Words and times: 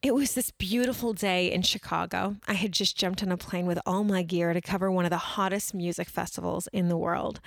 It 0.00 0.14
was 0.14 0.34
this 0.34 0.52
beautiful 0.52 1.12
day 1.12 1.50
in 1.50 1.62
Chicago. 1.62 2.36
I 2.46 2.52
had 2.52 2.70
just 2.70 2.96
jumped 2.96 3.20
on 3.20 3.32
a 3.32 3.36
plane 3.36 3.66
with 3.66 3.80
all 3.84 4.04
my 4.04 4.22
gear 4.22 4.52
to 4.52 4.60
cover 4.60 4.92
one 4.92 5.04
of 5.04 5.10
the 5.10 5.16
hottest 5.16 5.74
music 5.74 6.08
festivals 6.08 6.68
in 6.72 6.88
the 6.88 6.96
world. 6.96 7.40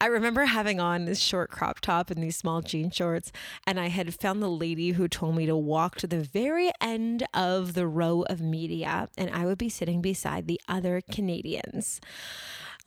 I 0.00 0.06
remember 0.06 0.46
having 0.46 0.80
on 0.80 1.04
this 1.04 1.18
short 1.18 1.50
crop 1.50 1.80
top 1.80 2.10
and 2.10 2.22
these 2.22 2.34
small 2.34 2.62
jean 2.62 2.90
shorts, 2.90 3.30
and 3.66 3.78
I 3.78 3.88
had 3.88 4.14
found 4.14 4.42
the 4.42 4.48
lady 4.48 4.92
who 4.92 5.06
told 5.06 5.36
me 5.36 5.44
to 5.44 5.56
walk 5.56 5.96
to 5.96 6.06
the 6.06 6.20
very 6.20 6.72
end 6.80 7.26
of 7.34 7.74
the 7.74 7.86
row 7.86 8.22
of 8.30 8.40
media, 8.40 9.10
and 9.18 9.28
I 9.28 9.44
would 9.44 9.58
be 9.58 9.68
sitting 9.68 10.00
beside 10.00 10.46
the 10.46 10.62
other 10.66 11.02
Canadians. 11.12 12.00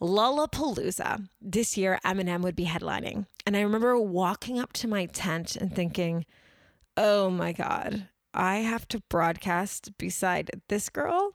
Lollapalooza. 0.00 1.28
This 1.40 1.76
year, 1.78 2.00
Eminem 2.04 2.42
would 2.42 2.56
be 2.56 2.64
headlining. 2.64 3.26
And 3.46 3.56
I 3.56 3.60
remember 3.60 3.96
walking 3.96 4.58
up 4.58 4.72
to 4.74 4.88
my 4.88 5.06
tent 5.06 5.54
and 5.54 5.72
thinking, 5.72 6.26
oh 6.96 7.30
my 7.30 7.52
God, 7.52 8.08
I 8.34 8.56
have 8.58 8.88
to 8.88 9.00
broadcast 9.08 9.96
beside 9.98 10.62
this 10.68 10.88
girl. 10.88 11.34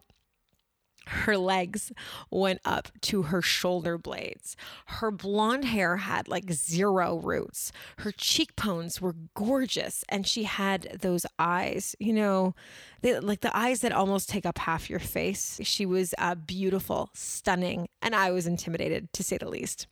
Her 1.08 1.38
legs 1.38 1.92
went 2.30 2.60
up 2.66 2.90
to 3.02 3.24
her 3.24 3.42
shoulder 3.42 3.98
blades. 3.98 4.58
Her 4.88 5.10
blonde 5.10 5.66
hair 5.66 5.98
had 5.98 6.28
like 6.28 6.52
zero 6.52 7.18
roots. 7.18 7.72
Her 8.00 8.12
cheekbones 8.12 9.02
were 9.02 9.16
gorgeous. 9.34 10.04
And 10.10 10.28
she 10.28 10.44
had 10.44 11.00
those 11.02 11.26
eyes, 11.40 11.96
you 12.00 12.14
know, 12.14 12.56
they, 13.02 13.20
like 13.20 13.42
the 13.42 13.56
eyes 13.56 13.82
that 13.82 13.94
almost 13.94 14.28
take 14.28 14.46
up 14.46 14.58
half 14.58 14.90
your 14.90 15.00
face. 15.00 15.60
She 15.64 15.86
was 15.86 16.14
uh, 16.18 16.36
beautiful, 16.36 17.10
stunning, 17.14 17.88
and 18.02 18.16
I 18.16 18.32
was 18.32 18.48
intimidated 18.48 19.14
to 19.14 19.24
say 19.24 19.38
the 19.38 19.50
least. 19.50 19.88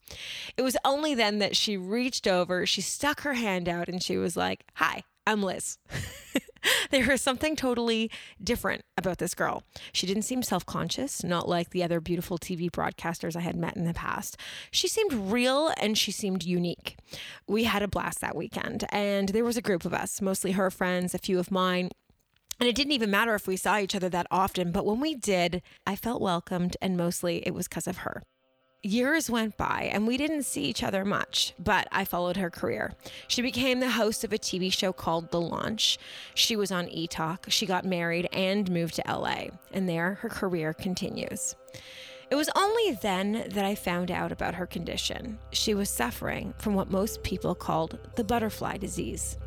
It 0.58 0.64
was 0.64 0.76
only 0.84 1.16
then 1.16 1.40
that 1.40 1.56
she 1.56 1.78
reached 1.78 2.28
over, 2.28 2.66
she 2.66 2.82
stuck 2.82 3.22
her 3.22 3.36
hand 3.36 3.70
out, 3.70 3.88
and 3.88 4.02
she 4.02 4.18
was 4.18 4.36
like, 4.36 4.66
Hi, 4.76 5.04
I'm 5.28 5.44
Liz. 5.44 5.78
there 6.92 7.08
was 7.08 7.22
something 7.22 7.56
totally 7.56 8.12
different 8.44 8.82
about 8.98 9.18
this 9.18 9.34
girl. 9.34 9.64
She 9.94 10.08
didn't 10.08 10.24
seem 10.24 10.44
self 10.44 10.66
conscious, 10.66 11.24
not 11.24 11.48
like 11.48 11.70
the 11.70 11.84
other 11.84 12.00
beautiful 12.00 12.38
TV 12.38 12.70
broadcasters 12.70 13.36
I 13.36 13.42
had 13.42 13.56
met 13.56 13.76
in 13.76 13.86
the 13.86 13.94
past. 13.94 14.38
She 14.72 14.88
seemed 14.88 15.14
real 15.32 15.72
and 15.78 15.98
she 15.98 16.12
seemed 16.12 16.44
unique. 16.44 16.98
We 17.48 17.66
had 17.66 17.84
a 17.84 17.88
blast 17.88 18.22
that 18.22 18.36
weekend, 18.36 18.86
and 18.90 19.30
there 19.30 19.46
was 19.46 19.58
a 19.58 19.62
group 19.62 19.86
of 19.86 19.94
us, 19.94 20.22
mostly 20.22 20.52
her 20.54 20.72
friends, 20.72 21.14
a 21.14 21.20
few 21.20 21.40
of 21.40 21.52
mine. 21.52 21.90
And 22.60 22.70
it 22.70 22.76
didn't 22.76 22.94
even 22.94 23.12
matter 23.12 23.36
if 23.36 23.48
we 23.48 23.58
saw 23.58 23.80
each 23.80 23.96
other 23.96 24.08
that 24.10 24.28
often, 24.32 24.72
but 24.72 24.86
when 24.86 25.02
we 25.02 25.14
did, 25.14 25.62
I 25.86 25.98
felt 25.98 26.22
welcomed, 26.22 26.78
and 26.82 26.96
mostly 26.96 27.46
it 27.46 27.54
was 27.54 27.68
because 27.68 27.88
of 27.88 27.98
her 27.98 28.24
years 28.86 29.30
went 29.30 29.58
by 29.58 29.90
and 29.92 30.08
we 30.08 30.18
didn't 30.18 30.44
see 30.44 30.64
each 30.64 30.84
other 30.84 31.04
much, 31.04 31.54
but 31.60 31.88
I 31.92 32.06
followed 32.06 32.38
her 32.38 32.50
career. 32.50 32.94
She 33.28 33.42
became 33.42 33.80
the 33.80 33.92
host 33.92 34.24
of 34.24 34.32
a 34.32 34.38
TV 34.38 34.72
show 34.72 34.94
called 34.94 35.32
The 35.32 35.42
Launch. 35.42 35.98
She 36.34 36.56
was 36.56 36.72
on 36.72 36.88
E 36.90 37.08
Talk. 37.08 37.48
She 37.50 37.66
got 37.66 37.86
married 37.86 38.30
and 38.32 38.70
moved 38.72 38.96
to 38.96 39.04
LA, 39.08 39.48
and 39.74 39.90
there 39.90 40.16
her 40.16 40.30
career 40.30 40.74
continues. 40.74 41.56
It 42.30 42.36
was 42.36 42.50
only 42.56 42.92
then 42.92 43.46
that 43.50 43.66
I 43.66 43.76
found 43.76 44.10
out 44.10 44.32
about 44.32 44.56
her 44.56 44.66
condition. 44.66 45.38
She 45.52 45.74
was 45.74 45.90
suffering 45.90 46.54
from 46.58 46.74
what 46.74 46.90
most 46.90 47.24
people 47.24 47.54
called 47.54 48.00
the 48.16 48.24
butterfly 48.24 48.78
disease. 48.78 49.38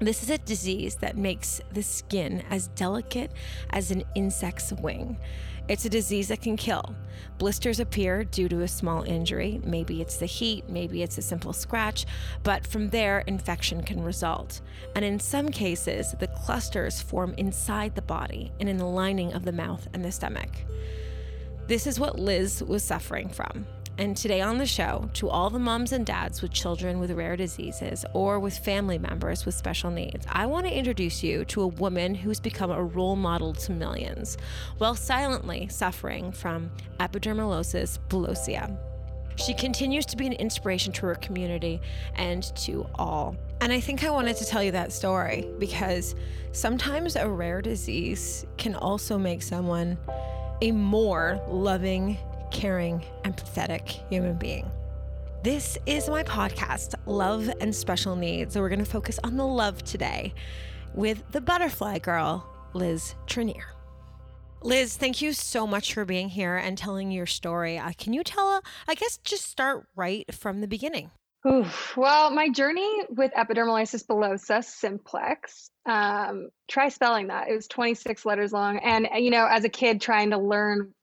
This 0.00 0.24
is 0.24 0.30
a 0.30 0.38
disease 0.38 0.96
that 0.96 1.16
makes 1.16 1.60
the 1.72 1.82
skin 1.82 2.42
as 2.50 2.66
delicate 2.68 3.30
as 3.70 3.92
an 3.92 4.02
insect's 4.16 4.72
wing. 4.72 5.16
It's 5.66 5.86
a 5.86 5.90
disease 5.90 6.28
that 6.28 6.42
can 6.42 6.56
kill. 6.56 6.94
Blisters 7.38 7.80
appear 7.80 8.22
due 8.22 8.48
to 8.50 8.60
a 8.60 8.68
small 8.68 9.02
injury. 9.02 9.60
Maybe 9.64 10.02
it's 10.02 10.18
the 10.18 10.26
heat, 10.26 10.68
maybe 10.68 11.02
it's 11.02 11.16
a 11.16 11.22
simple 11.22 11.54
scratch, 11.54 12.04
but 12.42 12.66
from 12.66 12.90
there, 12.90 13.20
infection 13.20 13.82
can 13.82 14.02
result. 14.02 14.60
And 14.94 15.04
in 15.04 15.18
some 15.18 15.48
cases, 15.48 16.14
the 16.18 16.28
clusters 16.28 17.00
form 17.00 17.34
inside 17.38 17.94
the 17.94 18.02
body 18.02 18.52
and 18.60 18.68
in 18.68 18.76
the 18.76 18.84
lining 18.84 19.32
of 19.32 19.46
the 19.46 19.52
mouth 19.52 19.88
and 19.94 20.04
the 20.04 20.12
stomach. 20.12 20.50
This 21.66 21.86
is 21.86 21.98
what 21.98 22.18
Liz 22.18 22.62
was 22.62 22.84
suffering 22.84 23.30
from. 23.30 23.66
And 23.96 24.16
today 24.16 24.40
on 24.40 24.58
the 24.58 24.66
show, 24.66 25.08
to 25.14 25.28
all 25.28 25.50
the 25.50 25.60
moms 25.60 25.92
and 25.92 26.04
dads 26.04 26.42
with 26.42 26.52
children 26.52 26.98
with 26.98 27.12
rare 27.12 27.36
diseases 27.36 28.04
or 28.12 28.40
with 28.40 28.58
family 28.58 28.98
members 28.98 29.46
with 29.46 29.54
special 29.54 29.90
needs, 29.92 30.26
I 30.28 30.46
want 30.46 30.66
to 30.66 30.76
introduce 30.76 31.22
you 31.22 31.44
to 31.46 31.62
a 31.62 31.68
woman 31.68 32.16
who's 32.16 32.40
become 32.40 32.72
a 32.72 32.82
role 32.82 33.14
model 33.14 33.52
to 33.54 33.72
millions 33.72 34.36
while 34.78 34.96
silently 34.96 35.68
suffering 35.68 36.32
from 36.32 36.72
epidermolysis 36.98 38.00
bullosa. 38.08 38.76
She 39.36 39.54
continues 39.54 40.06
to 40.06 40.16
be 40.16 40.26
an 40.26 40.32
inspiration 40.32 40.92
to 40.94 41.06
her 41.06 41.14
community 41.14 41.80
and 42.16 42.42
to 42.56 42.88
all. 42.96 43.36
And 43.60 43.72
I 43.72 43.78
think 43.78 44.02
I 44.02 44.10
wanted 44.10 44.36
to 44.38 44.44
tell 44.44 44.62
you 44.62 44.72
that 44.72 44.92
story 44.92 45.48
because 45.60 46.16
sometimes 46.50 47.14
a 47.14 47.28
rare 47.28 47.62
disease 47.62 48.44
can 48.56 48.74
also 48.74 49.18
make 49.18 49.42
someone 49.42 49.98
a 50.62 50.72
more 50.72 51.40
loving 51.48 52.18
caring, 52.54 53.04
empathetic 53.24 54.08
human 54.08 54.38
being. 54.38 54.70
This 55.42 55.76
is 55.86 56.08
my 56.08 56.22
podcast, 56.22 56.94
Love 57.04 57.50
and 57.60 57.74
Special 57.74 58.14
Needs. 58.14 58.54
So 58.54 58.60
we're 58.60 58.68
going 58.68 58.78
to 58.78 58.90
focus 58.90 59.18
on 59.24 59.36
the 59.36 59.46
love 59.46 59.82
today 59.82 60.32
with 60.94 61.22
the 61.32 61.40
butterfly 61.40 61.98
girl, 61.98 62.48
Liz 62.72 63.16
Trinnear. 63.26 63.64
Liz, 64.62 64.96
thank 64.96 65.20
you 65.20 65.32
so 65.32 65.66
much 65.66 65.92
for 65.92 66.04
being 66.04 66.28
here 66.28 66.56
and 66.56 66.78
telling 66.78 67.10
your 67.10 67.26
story. 67.26 67.76
Uh, 67.76 67.90
can 67.98 68.12
you 68.12 68.22
tell, 68.22 68.48
uh, 68.48 68.60
I 68.88 68.94
guess, 68.94 69.18
just 69.18 69.44
start 69.46 69.86
right 69.96 70.32
from 70.32 70.60
the 70.60 70.68
beginning? 70.68 71.10
Oof. 71.46 71.94
Well, 71.96 72.30
my 72.30 72.48
journey 72.48 73.02
with 73.10 73.32
epidermolysis 73.32 74.06
bullosa 74.06 74.64
simplex, 74.64 75.70
um, 75.86 76.50
try 76.68 76.88
spelling 76.88 77.26
that. 77.26 77.48
It 77.48 77.54
was 77.54 77.66
26 77.66 78.24
letters 78.24 78.52
long. 78.52 78.78
And, 78.78 79.08
you 79.18 79.30
know, 79.30 79.44
as 79.44 79.64
a 79.64 79.68
kid 79.68 80.00
trying 80.00 80.30
to 80.30 80.38
learn 80.38 80.94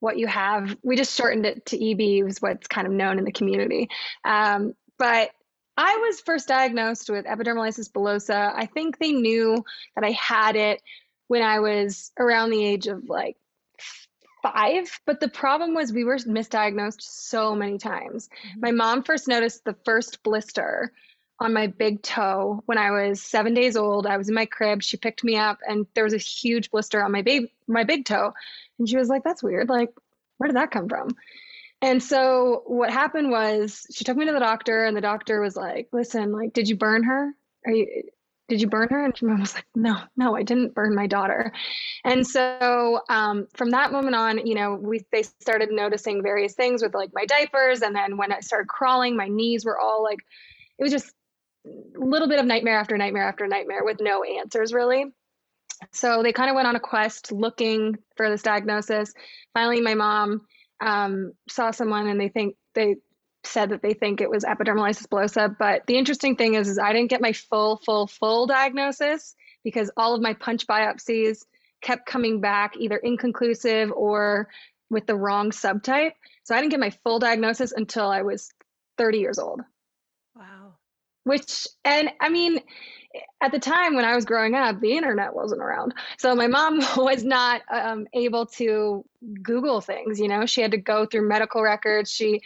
what 0.00 0.18
you 0.18 0.26
have. 0.26 0.76
We 0.82 0.96
just 0.96 1.16
shortened 1.16 1.46
it 1.46 1.66
to 1.66 1.90
EB, 1.90 2.24
was 2.24 2.38
what's 2.40 2.66
kind 2.66 2.86
of 2.86 2.92
known 2.92 3.18
in 3.18 3.24
the 3.24 3.32
community. 3.32 3.88
Um, 4.24 4.74
but 4.98 5.30
I 5.76 5.96
was 5.96 6.20
first 6.20 6.48
diagnosed 6.48 7.08
with 7.08 7.24
epidermolysis 7.26 7.90
bullosa. 7.90 8.52
I 8.54 8.66
think 8.66 8.98
they 8.98 9.12
knew 9.12 9.64
that 9.94 10.04
I 10.04 10.10
had 10.10 10.56
it 10.56 10.82
when 11.28 11.42
I 11.42 11.60
was 11.60 12.12
around 12.18 12.50
the 12.50 12.64
age 12.64 12.86
of 12.86 13.08
like 13.08 13.36
five. 14.42 14.90
But 15.06 15.20
the 15.20 15.28
problem 15.28 15.74
was 15.74 15.92
we 15.92 16.04
were 16.04 16.16
misdiagnosed 16.16 17.00
so 17.00 17.54
many 17.54 17.78
times. 17.78 18.28
Mm-hmm. 18.28 18.60
My 18.60 18.72
mom 18.72 19.04
first 19.04 19.28
noticed 19.28 19.64
the 19.64 19.76
first 19.84 20.22
blister 20.22 20.92
on 21.40 21.54
my 21.54 21.66
big 21.66 22.02
toe 22.02 22.62
when 22.66 22.78
I 22.78 22.90
was 22.90 23.22
seven 23.22 23.54
days 23.54 23.76
old. 23.76 24.06
I 24.06 24.16
was 24.16 24.28
in 24.28 24.34
my 24.34 24.46
crib. 24.46 24.82
She 24.82 24.96
picked 24.96 25.24
me 25.24 25.36
up, 25.36 25.58
and 25.66 25.86
there 25.94 26.04
was 26.04 26.12
a 26.12 26.18
huge 26.18 26.70
blister 26.70 27.02
on 27.02 27.12
my 27.12 27.22
baby, 27.22 27.52
my 27.66 27.84
big 27.84 28.04
toe. 28.04 28.32
And 28.78 28.88
she 28.88 28.96
was 28.96 29.08
like, 29.08 29.24
"That's 29.24 29.42
weird. 29.42 29.68
Like, 29.68 29.90
where 30.36 30.48
did 30.48 30.56
that 30.56 30.70
come 30.70 30.88
from?" 30.88 31.08
And 31.82 32.02
so 32.02 32.62
what 32.66 32.90
happened 32.90 33.30
was 33.30 33.86
she 33.92 34.04
took 34.04 34.16
me 34.16 34.26
to 34.26 34.32
the 34.32 34.38
doctor, 34.40 34.84
and 34.84 34.96
the 34.96 35.00
doctor 35.00 35.40
was 35.40 35.56
like, 35.56 35.88
"Listen, 35.92 36.32
like, 36.32 36.52
did 36.52 36.68
you 36.68 36.76
burn 36.76 37.04
her? 37.04 37.34
Are 37.66 37.72
you?" 37.72 38.02
Did 38.48 38.60
you 38.60 38.66
burn 38.66 38.88
her? 38.90 39.04
And 39.04 39.14
mom 39.22 39.38
was 39.38 39.54
like, 39.54 39.66
No, 39.76 39.96
no, 40.16 40.34
I 40.34 40.42
didn't 40.42 40.74
burn 40.74 40.92
my 40.92 41.06
daughter. 41.06 41.52
And 42.04 42.26
so 42.26 43.00
um, 43.08 43.46
from 43.54 43.70
that 43.70 43.92
moment 43.92 44.16
on, 44.16 44.44
you 44.44 44.56
know, 44.56 44.74
we 44.74 45.04
they 45.12 45.22
started 45.22 45.70
noticing 45.70 46.20
various 46.20 46.54
things 46.54 46.82
with 46.82 46.92
like 46.92 47.10
my 47.14 47.26
diapers, 47.26 47.82
and 47.82 47.94
then 47.94 48.16
when 48.16 48.32
I 48.32 48.40
started 48.40 48.66
crawling, 48.66 49.16
my 49.16 49.28
knees 49.28 49.64
were 49.64 49.78
all 49.78 50.02
like, 50.02 50.18
it 50.80 50.82
was 50.82 50.90
just 50.90 51.14
little 51.64 52.28
bit 52.28 52.38
of 52.38 52.46
nightmare 52.46 52.78
after 52.78 52.96
nightmare 52.96 53.28
after 53.28 53.46
nightmare 53.46 53.84
with 53.84 53.98
no 54.00 54.22
answers 54.22 54.72
really. 54.72 55.06
So 55.92 56.22
they 56.22 56.32
kind 56.32 56.50
of 56.50 56.56
went 56.56 56.68
on 56.68 56.76
a 56.76 56.80
quest 56.80 57.32
looking 57.32 57.96
for 58.16 58.28
this 58.28 58.42
diagnosis. 58.42 59.12
Finally, 59.54 59.80
my 59.80 59.94
mom 59.94 60.42
um, 60.80 61.32
saw 61.48 61.70
someone 61.70 62.06
and 62.06 62.20
they 62.20 62.28
think 62.28 62.56
they 62.74 62.96
said 63.44 63.70
that 63.70 63.80
they 63.80 63.94
think 63.94 64.20
it 64.20 64.28
was 64.28 64.44
epidermolysis 64.44 65.08
bullosa. 65.08 65.54
But 65.58 65.86
the 65.86 65.96
interesting 65.96 66.36
thing 66.36 66.54
is, 66.54 66.68
is 66.68 66.78
I 66.78 66.92
didn't 66.92 67.10
get 67.10 67.22
my 67.22 67.32
full, 67.32 67.78
full, 67.78 68.06
full 68.06 68.46
diagnosis 68.46 69.34
because 69.64 69.90
all 69.96 70.14
of 70.14 70.20
my 70.20 70.34
punch 70.34 70.66
biopsies 70.66 71.44
kept 71.80 72.06
coming 72.06 72.40
back 72.40 72.76
either 72.76 72.96
inconclusive 72.96 73.90
or 73.92 74.48
with 74.90 75.06
the 75.06 75.16
wrong 75.16 75.50
subtype. 75.50 76.12
So 76.44 76.54
I 76.54 76.60
didn't 76.60 76.72
get 76.72 76.80
my 76.80 76.90
full 76.90 77.18
diagnosis 77.18 77.72
until 77.72 78.10
I 78.10 78.20
was 78.22 78.50
30 78.98 79.18
years 79.18 79.38
old 79.38 79.62
which 81.24 81.66
and 81.84 82.10
i 82.20 82.28
mean 82.28 82.60
at 83.40 83.52
the 83.52 83.58
time 83.58 83.94
when 83.94 84.04
i 84.04 84.14
was 84.14 84.24
growing 84.24 84.54
up 84.54 84.80
the 84.80 84.96
internet 84.96 85.34
wasn't 85.34 85.60
around. 85.60 85.94
So 86.18 86.34
my 86.34 86.46
mom 86.46 86.78
was 86.96 87.24
not 87.24 87.62
um, 87.70 88.06
able 88.12 88.46
to 88.46 89.04
google 89.42 89.80
things 89.80 90.20
you 90.20 90.28
know? 90.28 90.46
She 90.46 90.60
had 90.60 90.70
to 90.70 90.78
go 90.78 91.06
through 91.06 91.28
medical 91.28 91.62
records. 91.62 92.10
She 92.10 92.40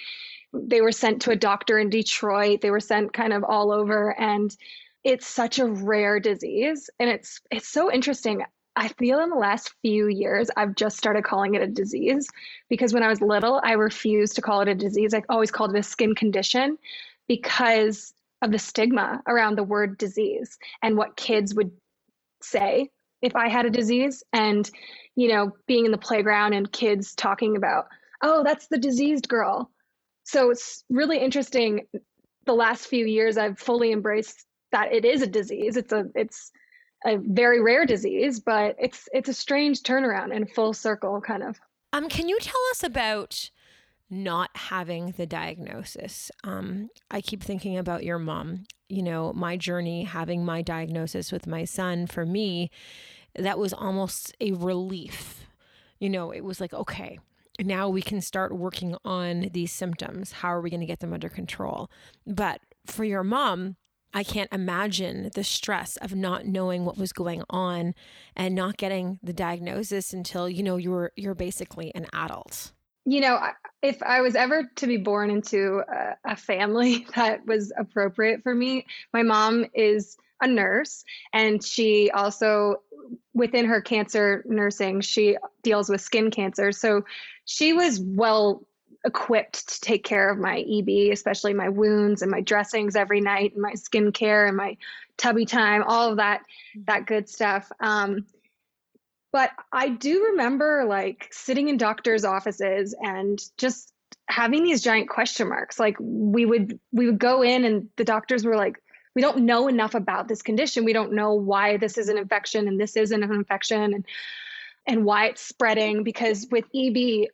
they 0.55 0.81
were 0.81 0.93
sent 0.93 1.23
to 1.23 1.31
a 1.31 1.37
doctor 1.37 1.79
in 1.79 1.91
detroit. 1.91 2.61
They 2.61 2.71
were 2.71 2.81
sent 2.81 3.13
kind 3.13 3.33
of 3.33 3.45
all 3.45 3.73
over. 3.73 4.19
And 4.19 4.55
it's 5.03 5.27
such 5.27 5.59
a 5.59 5.67
rare 5.67 6.21
disease. 6.21 6.89
And 6.99 7.11
it's 7.11 7.41
it's 7.51 7.69
so 7.69 7.93
interesting. 7.93 8.45
I 8.77 8.89
feel 8.89 9.21
in 9.21 9.31
the 9.31 9.37
last 9.37 9.73
few 9.83 10.09
years, 10.09 10.51
I've 10.57 10.75
just 10.75 10.97
started 10.97 11.23
calling 11.23 11.55
it 11.55 11.63
a 11.63 11.67
disease 11.67 12.29
because 12.69 12.93
when 12.93 13.05
I 13.05 13.09
was 13.09 13.21
little, 13.21 13.61
I 13.63 13.73
refused 13.73 14.35
to 14.37 14.43
call 14.43 14.63
it 14.63 14.69
a 14.69 14.75
disease. 14.75 15.15
I 15.15 15.23
always 15.29 15.53
called 15.53 15.75
it 15.75 15.79
a 15.79 15.83
skin 15.83 16.15
condition 16.15 16.79
because 17.29 18.13
of 18.45 18.53
the 18.53 18.59
stigma 18.59 19.23
around 19.27 19.57
the 19.57 19.65
word 19.65 19.99
disease 19.99 20.57
and 20.83 20.97
what 20.97 21.17
kids 21.17 21.55
would 21.55 21.71
say 22.43 22.91
if 23.23 23.35
I 23.35 23.49
had 23.49 23.65
a 23.65 23.71
disease 23.71 24.23
and, 24.33 24.71
you 25.17 25.29
know, 25.29 25.53
being 25.67 25.87
in 25.87 25.93
the 25.93 25.99
playground 25.99 26.53
and 26.53 26.71
kids 26.71 27.15
talking 27.15 27.57
about, 27.57 27.87
oh, 28.23 28.45
that's 28.45 28.69
the 28.69 28.79
diseased 28.79 29.29
girl. 29.29 29.71
So 30.25 30.51
it's 30.51 30.85
really 30.91 31.19
interesting. 31.19 31.87
The 32.45 32.55
last 32.55 32.87
few 32.87 33.07
years, 33.07 33.39
I've 33.39 33.59
fully 33.59 33.93
embraced 33.93 34.45
that 34.73 34.93
it 34.93 35.05
is 35.05 35.23
a 35.23 35.27
disease. 35.27 35.77
It's 35.77 35.93
a, 35.93 36.07
it's, 36.15 36.53
a 37.05 37.19
very 37.19 37.61
rare 37.61 37.85
disease, 37.85 38.41
but 38.41 38.77
it's 38.79 39.09
it's 39.13 39.29
a 39.29 39.35
strange 39.35 39.83
turnaround 39.83 40.35
and 40.35 40.51
full 40.51 40.73
circle 40.73 41.21
kind 41.21 41.43
of. 41.43 41.61
Um, 41.93 42.09
can 42.09 42.29
you 42.29 42.39
tell 42.41 42.61
us 42.71 42.83
about 42.83 43.51
not 44.11 44.51
having 44.55 45.15
the 45.17 45.27
diagnosis? 45.27 46.31
Um, 46.43 46.91
I 47.11 47.21
keep 47.21 47.43
thinking 47.43 47.77
about 47.77 48.05
your 48.05 48.19
mom. 48.19 48.65
You 48.89 49.03
know, 49.03 49.33
my 49.33 49.57
journey 49.57 50.05
having 50.05 50.45
my 50.45 50.63
diagnosis 50.63 51.33
with 51.33 51.47
my 51.47 51.65
son 51.65 52.07
for 52.07 52.25
me, 52.27 52.71
that 53.35 53.59
was 53.59 53.73
almost 53.73 54.35
a 54.41 54.53
relief. 54.53 55.47
You 55.99 56.11
know, 56.11 56.31
it 56.31 56.43
was 56.45 56.61
like, 56.61 56.75
okay, 56.75 57.19
now 57.61 57.89
we 57.89 58.03
can 58.03 58.21
start 58.21 58.57
working 58.57 58.97
on 59.05 59.49
these 59.53 59.73
symptoms. 59.73 60.33
How 60.33 60.49
are 60.49 60.61
we 60.61 60.71
going 60.71 60.81
to 60.81 60.87
get 60.87 61.01
them 61.01 61.13
under 61.13 61.29
control? 61.29 61.91
But 62.27 62.61
for 62.87 63.05
your 63.05 63.25
mom, 63.25 63.77
I 64.13 64.23
can't 64.23 64.53
imagine 64.53 65.31
the 65.35 65.43
stress 65.43 65.97
of 65.97 66.15
not 66.15 66.47
knowing 66.47 66.85
what 66.85 66.97
was 66.97 67.13
going 67.13 67.43
on 67.51 67.95
and 68.37 68.55
not 68.55 68.77
getting 68.77 69.19
the 69.23 69.33
diagnosis 69.33 70.13
until 70.13 70.49
you 70.49 70.63
know 70.63 70.77
you're 70.77 71.11
you're 71.17 71.35
basically 71.35 71.93
an 71.97 72.07
adult. 72.13 72.73
You 73.05 73.21
know, 73.21 73.39
if 73.83 74.03
I 74.03 74.23
was 74.23 74.35
ever 74.35 74.71
to 74.77 74.87
be 74.87 74.97
born 74.97 75.31
into 75.31 75.83
a, 75.89 76.33
a 76.33 76.37
family 76.37 77.07
that 77.17 77.47
was 77.47 77.73
appropriate 77.77 78.43
for 78.43 78.55
me, 78.55 78.87
my 79.13 79.23
mom 79.23 79.67
is 79.75 80.17
a 80.41 80.47
nurse 80.47 81.05
and 81.33 81.65
she 81.65 82.11
also 82.11 82.83
within 83.35 83.67
her 83.67 83.81
cancer 83.81 84.43
nursing 84.47 85.01
she 85.01 85.37
deals 85.63 85.89
with 85.89 86.01
skin 86.01 86.31
cancer 86.31 86.73
so 86.73 87.05
she 87.45 87.73
was 87.73 88.01
well 88.01 88.67
equipped 89.05 89.69
to 89.69 89.81
take 89.81 90.03
care 90.03 90.31
of 90.31 90.39
my 90.39 90.65
EB, 90.69 91.13
especially 91.13 91.53
my 91.53 91.69
wounds 91.69 92.23
and 92.23 92.31
my 92.31 92.41
dressings 92.41 92.97
every 92.97 93.21
night 93.21 93.53
and 93.53 93.63
my 93.63 93.73
skincare 93.73 94.49
and 94.49 94.57
my 94.57 94.77
tubby 95.17 95.45
time, 95.45 95.85
all 95.87 96.11
of 96.11 96.17
that 96.17 96.43
that 96.87 97.07
good 97.07 97.29
stuff. 97.29 97.71
Um, 97.81 98.27
but 99.35 99.51
I 99.73 99.89
do 99.89 100.27
remember 100.27 100.85
like 100.89 101.27
sitting 101.33 101.69
in 101.69 101.77
doctors' 101.77 102.25
offices 102.25 102.95
and 103.03 103.43
just 103.59 103.93
having 104.29 104.63
these 104.63 104.81
giant 104.81 105.09
question 105.09 105.49
marks. 105.49 105.81
Like 105.81 105.97
we 105.99 106.47
would 106.47 106.79
we 106.93 107.07
would 107.07 107.19
go 107.19 107.43
in 107.43 107.65
and 107.65 107.89
the 107.97 108.05
doctors 108.05 108.45
were 108.45 108.55
like, 108.55 108.81
we 109.17 109.23
don't 109.23 109.39
know 109.39 109.67
enough 109.67 109.97
about 109.97 110.29
this 110.29 110.41
condition. 110.41 110.85
We 110.85 110.93
don't 110.93 111.15
know 111.15 111.35
why 111.35 111.79
this 111.79 111.99
is 111.99 112.09
an 112.09 112.17
infection 112.17 112.69
and 112.69 112.81
this 112.81 112.97
isn't 112.97 113.25
an 113.25 113.33
infection 113.33 113.93
and 113.93 114.07
and 114.87 115.05
why 115.05 115.27
it's 115.27 115.43
spreading 115.43 116.05
because 116.05 116.47
with 116.53 116.67
EB 116.73 117.27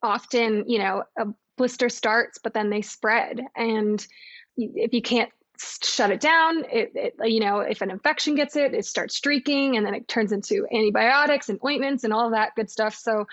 often, 0.00 0.62
you 0.68 0.78
know, 0.78 1.02
a 1.18 1.26
blister 1.56 1.88
starts, 1.88 2.38
but 2.38 2.54
then 2.54 2.70
they 2.70 2.82
spread. 2.82 3.40
And 3.56 4.06
if 4.56 4.92
you 4.94 5.02
can't 5.02 5.32
shut 5.82 6.10
it 6.10 6.20
down, 6.20 6.64
it, 6.70 6.92
it, 6.94 7.14
you 7.24 7.40
know, 7.40 7.60
if 7.60 7.82
an 7.82 7.90
infection 7.90 8.34
gets 8.34 8.56
it, 8.56 8.74
it 8.74 8.84
starts 8.84 9.16
streaking 9.16 9.76
and 9.76 9.84
then 9.84 9.94
it 9.94 10.08
turns 10.08 10.32
into 10.32 10.66
antibiotics 10.72 11.48
and 11.48 11.58
ointments 11.64 12.04
and 12.04 12.12
all 12.12 12.30
that 12.30 12.54
good 12.54 12.70
stuff. 12.70 12.94
So 12.94 13.26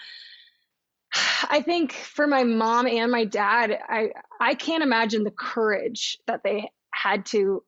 I 1.50 1.62
think 1.62 1.94
for 1.94 2.28
my 2.28 2.44
mom 2.44 2.88
and 2.88 3.12
my 3.12 3.26
dad, 3.26 3.78
I, 3.88 4.10
I 4.40 4.56
can't 4.56 4.84
imagine 4.84 5.24
the 5.24 5.32
courage 5.32 6.18
that 6.28 6.42
they 6.44 6.72
had 6.92 7.26
to 7.28 7.64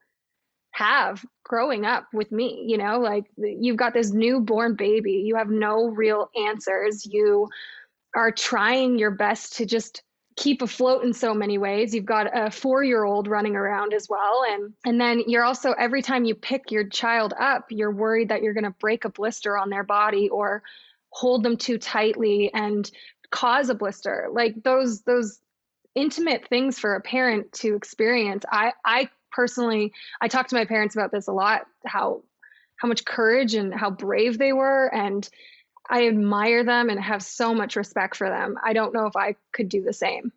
have 0.72 1.26
growing 1.44 1.86
up 1.88 2.06
with 2.14 2.32
me 2.32 2.64
you 2.68 2.78
know 2.78 3.00
like 3.00 3.24
you've 3.36 3.78
got 3.78 3.96
this 3.96 4.12
newborn 4.12 4.76
baby. 4.76 5.24
You 5.26 5.36
have 5.36 5.50
no 5.50 5.88
real 5.88 6.30
answers. 6.38 7.04
You 7.04 7.48
are 8.16 8.32
trying 8.32 9.00
your 9.00 9.12
best 9.12 9.58
to 9.58 9.66
just 9.66 10.04
keep 10.38 10.62
afloat 10.62 11.04
in 11.04 11.14
so 11.14 11.34
many 11.34 11.58
ways. 11.58 11.94
You've 11.94 12.06
got 12.06 12.28
a 12.28 12.50
4-year-old 12.50 13.28
running 13.28 13.56
around 13.56 13.94
as 13.94 14.08
well 14.08 14.44
and 14.48 14.74
and 14.86 15.02
then 15.02 15.24
you're 15.28 15.44
also 15.44 15.72
every 15.74 16.02
time 16.02 16.24
you 16.24 16.36
pick 16.36 16.72
your 16.72 16.88
child 16.88 17.34
up, 17.38 17.66
you're 17.70 17.92
worried 17.92 18.30
that 18.30 18.44
you're 18.44 18.54
going 18.54 18.64
to 18.64 18.76
break 18.80 19.04
a 19.04 19.10
blister 19.10 19.58
on 19.58 19.70
their 19.70 19.84
body 19.84 20.30
or 20.30 20.64
hold 21.10 21.44
them 21.44 21.58
too 21.58 21.78
tightly 21.78 22.52
and 22.54 22.90
cause 23.32 23.70
a 23.70 23.76
blister. 23.76 24.28
Like 24.32 24.64
those 24.64 25.02
those 25.02 25.40
intimate 25.96 26.48
things 26.48 26.78
for 26.78 26.94
a 26.94 27.02
parent 27.02 27.52
to 27.54 27.76
experience. 27.76 28.46
I 28.52 28.74
I 28.86 29.10
personally 29.32 29.92
I 30.22 30.28
talk 30.28 30.48
to 30.50 30.56
my 30.56 30.66
parents 30.66 30.96
about 30.96 31.12
this 31.12 31.28
a 31.28 31.34
lot 31.34 31.66
how 31.86 32.22
how 32.78 32.88
much 32.88 33.06
courage 33.06 33.56
and 33.56 33.74
how 33.74 33.90
brave 33.90 34.38
they 34.38 34.54
were 34.54 34.94
and 34.94 35.28
I 35.90 36.08
admire 36.08 36.64
them 36.64 36.90
and 36.90 37.00
have 37.00 37.24
so 37.24 37.54
much 37.54 37.76
respect 37.76 38.16
for 38.16 38.30
them. 38.30 38.56
I 38.64 38.74
don't 38.74 38.94
know 38.94 39.06
if 39.06 39.16
I 39.16 39.36
could 39.54 39.70
do 39.70 39.82
the 39.82 39.94
same. 39.94 40.32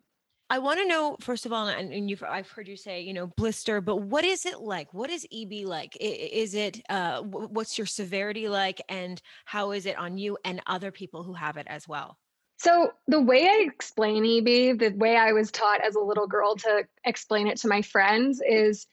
I 0.49 0.59
want 0.59 0.79
to 0.79 0.87
know 0.87 1.15
first 1.21 1.45
of 1.45 1.53
all, 1.53 1.69
and, 1.69 1.93
and 1.93 2.09
you've 2.09 2.23
I've 2.23 2.49
heard 2.49 2.67
you 2.67 2.75
say 2.75 3.01
you 3.01 3.13
know 3.13 3.27
blister, 3.27 3.79
but 3.79 4.01
what 4.01 4.25
is 4.25 4.45
it 4.45 4.59
like? 4.59 4.93
What 4.93 5.09
is 5.09 5.25
EB 5.31 5.65
like? 5.65 5.95
Is 5.99 6.55
it 6.55 6.81
uh, 6.89 7.21
what's 7.21 7.77
your 7.77 7.87
severity 7.87 8.49
like, 8.49 8.81
and 8.89 9.21
how 9.45 9.71
is 9.71 9.85
it 9.85 9.97
on 9.97 10.17
you 10.17 10.37
and 10.43 10.61
other 10.67 10.91
people 10.91 11.23
who 11.23 11.33
have 11.33 11.55
it 11.55 11.67
as 11.69 11.87
well? 11.87 12.17
So 12.57 12.91
the 13.07 13.21
way 13.21 13.47
I 13.47 13.65
explain 13.65 14.25
EB, 14.25 14.77
the 14.77 14.93
way 14.95 15.15
I 15.15 15.31
was 15.31 15.51
taught 15.51 15.83
as 15.83 15.95
a 15.95 15.99
little 15.99 16.27
girl 16.27 16.55
to 16.57 16.83
explain 17.05 17.47
it 17.47 17.57
to 17.61 17.67
my 17.67 17.81
friends 17.81 18.39
is, 18.47 18.85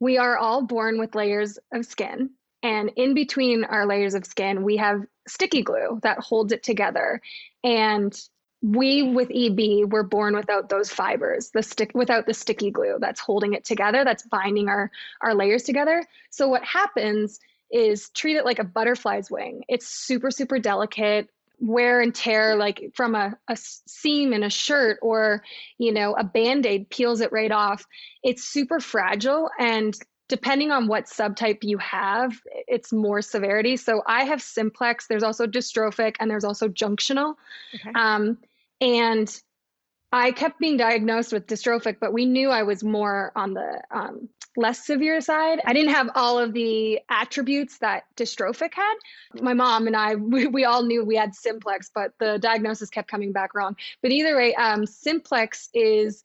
we 0.00 0.18
are 0.18 0.36
all 0.36 0.62
born 0.62 0.98
with 0.98 1.14
layers 1.14 1.58
of 1.72 1.84
skin, 1.86 2.30
and 2.62 2.90
in 2.96 3.14
between 3.14 3.64
our 3.64 3.86
layers 3.86 4.14
of 4.14 4.26
skin, 4.26 4.62
we 4.62 4.76
have 4.78 5.04
sticky 5.28 5.62
glue 5.62 6.00
that 6.02 6.18
holds 6.18 6.52
it 6.52 6.62
together. 6.62 7.20
And 7.62 8.18
we 8.62 9.02
with 9.02 9.30
EB 9.34 9.90
were 9.92 10.02
born 10.02 10.34
without 10.34 10.68
those 10.68 10.90
fibers, 10.90 11.50
the 11.50 11.62
stick 11.62 11.92
without 11.94 12.26
the 12.26 12.34
sticky 12.34 12.70
glue 12.70 12.96
that's 13.00 13.20
holding 13.20 13.52
it 13.52 13.64
together, 13.64 14.04
that's 14.04 14.26
binding 14.26 14.68
our 14.68 14.90
our 15.20 15.34
layers 15.34 15.62
together. 15.62 16.04
So 16.30 16.48
what 16.48 16.64
happens 16.64 17.38
is 17.70 18.10
treat 18.10 18.36
it 18.36 18.44
like 18.44 18.58
a 18.58 18.64
butterfly's 18.64 19.30
wing. 19.30 19.62
It's 19.68 19.86
super 19.86 20.30
super 20.30 20.58
delicate 20.58 21.28
wear 21.58 22.00
and 22.00 22.14
tear 22.14 22.54
like 22.56 22.90
from 22.94 23.14
a, 23.14 23.36
a 23.48 23.56
seam 23.56 24.32
in 24.32 24.42
a 24.42 24.50
shirt 24.50 24.98
or 25.00 25.42
you 25.78 25.90
know 25.90 26.14
a 26.14 26.22
band-aid 26.22 26.90
peels 26.90 27.22
it 27.22 27.32
right 27.32 27.50
off 27.50 27.86
it's 28.22 28.44
super 28.44 28.78
fragile 28.78 29.48
and 29.58 29.96
depending 30.28 30.70
on 30.70 30.88
what 30.88 31.06
subtype 31.06 31.62
you 31.62 31.78
have, 31.78 32.32
it's 32.66 32.92
more 32.92 33.22
severity. 33.22 33.76
So 33.76 34.02
I 34.06 34.24
have 34.24 34.42
simplex. 34.42 35.06
There's 35.06 35.22
also 35.22 35.46
dystrophic, 35.46 36.16
and 36.18 36.30
there's 36.30 36.44
also 36.44 36.68
junctional. 36.68 37.34
Okay. 37.74 37.92
Um, 37.94 38.38
and 38.80 39.40
I 40.12 40.32
kept 40.32 40.58
being 40.58 40.76
diagnosed 40.76 41.32
with 41.32 41.46
dystrophic, 41.46 41.98
but 42.00 42.12
we 42.12 42.24
knew 42.24 42.50
I 42.50 42.62
was 42.62 42.82
more 42.82 43.32
on 43.36 43.54
the 43.54 43.80
um, 43.90 44.28
less 44.56 44.84
severe 44.86 45.20
side. 45.20 45.60
I 45.64 45.72
didn't 45.72 45.94
have 45.94 46.10
all 46.14 46.38
of 46.38 46.52
the 46.52 47.00
attributes 47.08 47.78
that 47.78 48.04
dystrophic 48.16 48.74
had. 48.74 48.94
My 49.40 49.52
mom 49.52 49.86
and 49.86 49.96
I, 49.96 50.14
we, 50.16 50.46
we 50.46 50.64
all 50.64 50.82
knew 50.82 51.04
we 51.04 51.16
had 51.16 51.34
simplex, 51.34 51.90
but 51.94 52.12
the 52.18 52.38
diagnosis 52.38 52.90
kept 52.90 53.10
coming 53.10 53.32
back 53.32 53.54
wrong. 53.54 53.76
But 54.02 54.10
either 54.10 54.36
way, 54.36 54.54
um, 54.54 54.86
simplex 54.86 55.68
is, 55.74 56.24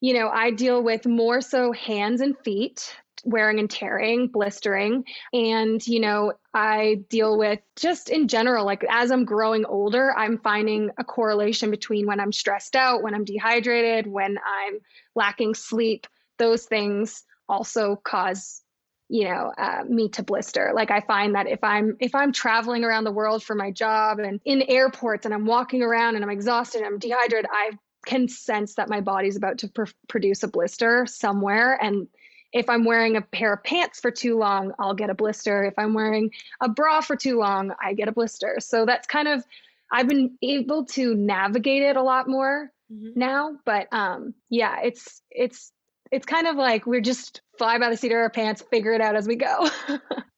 you 0.00 0.14
know, 0.14 0.28
I 0.28 0.50
deal 0.50 0.82
with 0.82 1.06
more 1.06 1.40
so 1.40 1.72
hands 1.72 2.20
and 2.20 2.36
feet 2.38 2.94
wearing 3.24 3.58
and 3.58 3.70
tearing, 3.70 4.28
blistering. 4.28 5.04
And, 5.32 5.84
you 5.86 6.00
know, 6.00 6.32
I 6.54 7.00
deal 7.08 7.38
with 7.38 7.60
just 7.76 8.08
in 8.08 8.28
general, 8.28 8.64
like 8.64 8.84
as 8.88 9.10
I'm 9.10 9.24
growing 9.24 9.64
older, 9.64 10.12
I'm 10.16 10.38
finding 10.38 10.90
a 10.98 11.04
correlation 11.04 11.70
between 11.70 12.06
when 12.06 12.20
I'm 12.20 12.32
stressed 12.32 12.76
out, 12.76 13.02
when 13.02 13.14
I'm 13.14 13.24
dehydrated, 13.24 14.06
when 14.06 14.38
I'm 14.38 14.78
lacking 15.14 15.54
sleep. 15.54 16.06
Those 16.38 16.64
things 16.64 17.24
also 17.48 17.96
cause 17.96 18.62
you 19.08 19.24
know 19.24 19.52
uh, 19.58 19.82
me 19.86 20.08
to 20.08 20.22
blister 20.22 20.72
like 20.74 20.90
i 20.90 21.00
find 21.00 21.34
that 21.34 21.46
if 21.46 21.62
i'm 21.62 21.96
if 22.00 22.14
i'm 22.14 22.32
traveling 22.32 22.82
around 22.82 23.04
the 23.04 23.12
world 23.12 23.42
for 23.42 23.54
my 23.54 23.70
job 23.70 24.18
and 24.18 24.40
in 24.46 24.62
airports 24.62 25.26
and 25.26 25.34
i'm 25.34 25.44
walking 25.44 25.82
around 25.82 26.14
and 26.14 26.24
i'm 26.24 26.30
exhausted 26.30 26.78
and 26.78 26.86
i'm 26.86 26.98
dehydrated 26.98 27.50
i 27.52 27.72
can 28.06 28.26
sense 28.26 28.74
that 28.76 28.88
my 28.88 29.00
body's 29.00 29.36
about 29.36 29.58
to 29.58 29.68
pr- 29.68 29.84
produce 30.08 30.42
a 30.42 30.48
blister 30.48 31.04
somewhere 31.06 31.78
and 31.82 32.08
if 32.52 32.68
I'm 32.68 32.84
wearing 32.84 33.16
a 33.16 33.22
pair 33.22 33.54
of 33.54 33.64
pants 33.64 34.00
for 34.00 34.10
too 34.10 34.38
long, 34.38 34.72
I'll 34.78 34.94
get 34.94 35.10
a 35.10 35.14
blister. 35.14 35.64
If 35.64 35.74
I'm 35.78 35.94
wearing 35.94 36.30
a 36.60 36.68
bra 36.68 37.00
for 37.00 37.16
too 37.16 37.38
long, 37.38 37.72
I 37.82 37.94
get 37.94 38.08
a 38.08 38.12
blister. 38.12 38.58
So 38.60 38.86
that's 38.86 39.06
kind 39.06 39.28
of 39.28 39.44
I've 39.90 40.08
been 40.08 40.38
able 40.42 40.86
to 40.86 41.14
navigate 41.14 41.82
it 41.82 41.96
a 41.96 42.02
lot 42.02 42.28
more 42.28 42.70
mm-hmm. 42.92 43.18
now, 43.18 43.56
but 43.64 43.88
um 43.92 44.34
yeah, 44.50 44.80
it's 44.82 45.22
it's 45.30 45.72
it's 46.10 46.26
kind 46.26 46.46
of 46.46 46.56
like 46.56 46.86
we're 46.86 47.00
just 47.00 47.40
fly 47.56 47.78
by 47.78 47.88
the 47.88 47.96
seat 47.96 48.12
of 48.12 48.18
our 48.18 48.28
pants, 48.28 48.62
figure 48.70 48.92
it 48.92 49.00
out 49.00 49.16
as 49.16 49.26
we 49.26 49.34
go. 49.34 49.68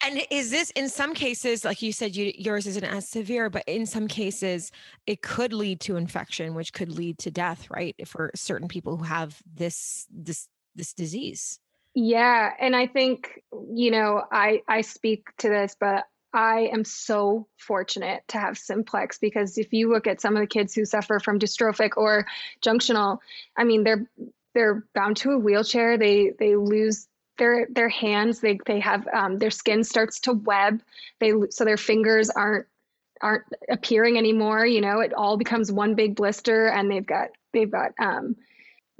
and 0.04 0.22
is 0.30 0.50
this 0.50 0.70
in 0.70 0.88
some 0.88 1.14
cases, 1.14 1.64
like 1.64 1.82
you 1.82 1.92
said, 1.92 2.14
you, 2.14 2.32
yours 2.36 2.68
isn't 2.68 2.84
as 2.84 3.08
severe, 3.08 3.50
but 3.50 3.64
in 3.66 3.84
some 3.84 4.06
cases, 4.06 4.70
it 5.06 5.20
could 5.20 5.52
lead 5.52 5.80
to 5.80 5.96
infection, 5.96 6.54
which 6.54 6.72
could 6.72 6.92
lead 6.92 7.18
to 7.18 7.30
death, 7.32 7.68
right? 7.70 7.96
For 8.06 8.30
certain 8.36 8.68
people 8.68 8.96
who 8.96 9.04
have 9.04 9.42
this 9.52 10.06
this 10.12 10.48
this 10.76 10.92
disease. 10.92 11.58
Yeah, 11.94 12.52
and 12.58 12.74
I 12.74 12.86
think 12.86 13.40
you 13.72 13.90
know 13.90 14.24
I 14.30 14.62
I 14.68 14.80
speak 14.80 15.28
to 15.38 15.48
this, 15.48 15.76
but 15.78 16.04
I 16.32 16.68
am 16.72 16.84
so 16.84 17.46
fortunate 17.58 18.22
to 18.28 18.38
have 18.38 18.58
simplex 18.58 19.18
because 19.18 19.56
if 19.58 19.72
you 19.72 19.88
look 19.92 20.08
at 20.08 20.20
some 20.20 20.34
of 20.36 20.40
the 20.40 20.48
kids 20.48 20.74
who 20.74 20.84
suffer 20.84 21.20
from 21.20 21.38
dystrophic 21.38 21.92
or 21.96 22.26
junctional, 22.60 23.18
I 23.56 23.64
mean 23.64 23.84
they're 23.84 24.08
they're 24.54 24.84
bound 24.94 25.18
to 25.18 25.32
a 25.32 25.38
wheelchair. 25.38 25.96
They 25.96 26.32
they 26.36 26.56
lose 26.56 27.06
their 27.38 27.68
their 27.70 27.88
hands. 27.88 28.40
They 28.40 28.58
they 28.66 28.80
have 28.80 29.06
um, 29.08 29.38
their 29.38 29.50
skin 29.52 29.84
starts 29.84 30.18
to 30.20 30.32
web. 30.32 30.82
They 31.20 31.32
so 31.50 31.64
their 31.64 31.76
fingers 31.76 32.28
aren't 32.28 32.66
aren't 33.20 33.44
appearing 33.70 34.18
anymore. 34.18 34.66
You 34.66 34.80
know, 34.80 34.98
it 35.00 35.14
all 35.14 35.36
becomes 35.36 35.70
one 35.70 35.94
big 35.94 36.16
blister, 36.16 36.66
and 36.66 36.90
they've 36.90 37.06
got 37.06 37.28
they've 37.52 37.70
got 37.70 37.92
um, 38.00 38.34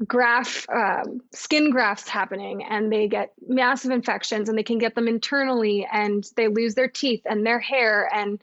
graft 0.07 0.67
um, 0.71 1.21
skin 1.33 1.71
grafts 1.71 2.09
happening 2.09 2.65
and 2.65 2.93
they 2.93 3.07
get 3.07 3.33
massive 3.47 3.93
infections 3.93 4.49
and 4.49 4.59
they 4.59 4.63
can 4.65 4.79
get 4.79 4.95
them 4.95 5.07
internally 5.07 5.87
and 5.91 6.25
they 6.37 6.49
lose 6.49 6.75
their 6.75 6.89
teeth 6.89 7.23
and 7.27 7.47
their 7.47 7.61
hair 7.61 8.09
and 8.13 8.41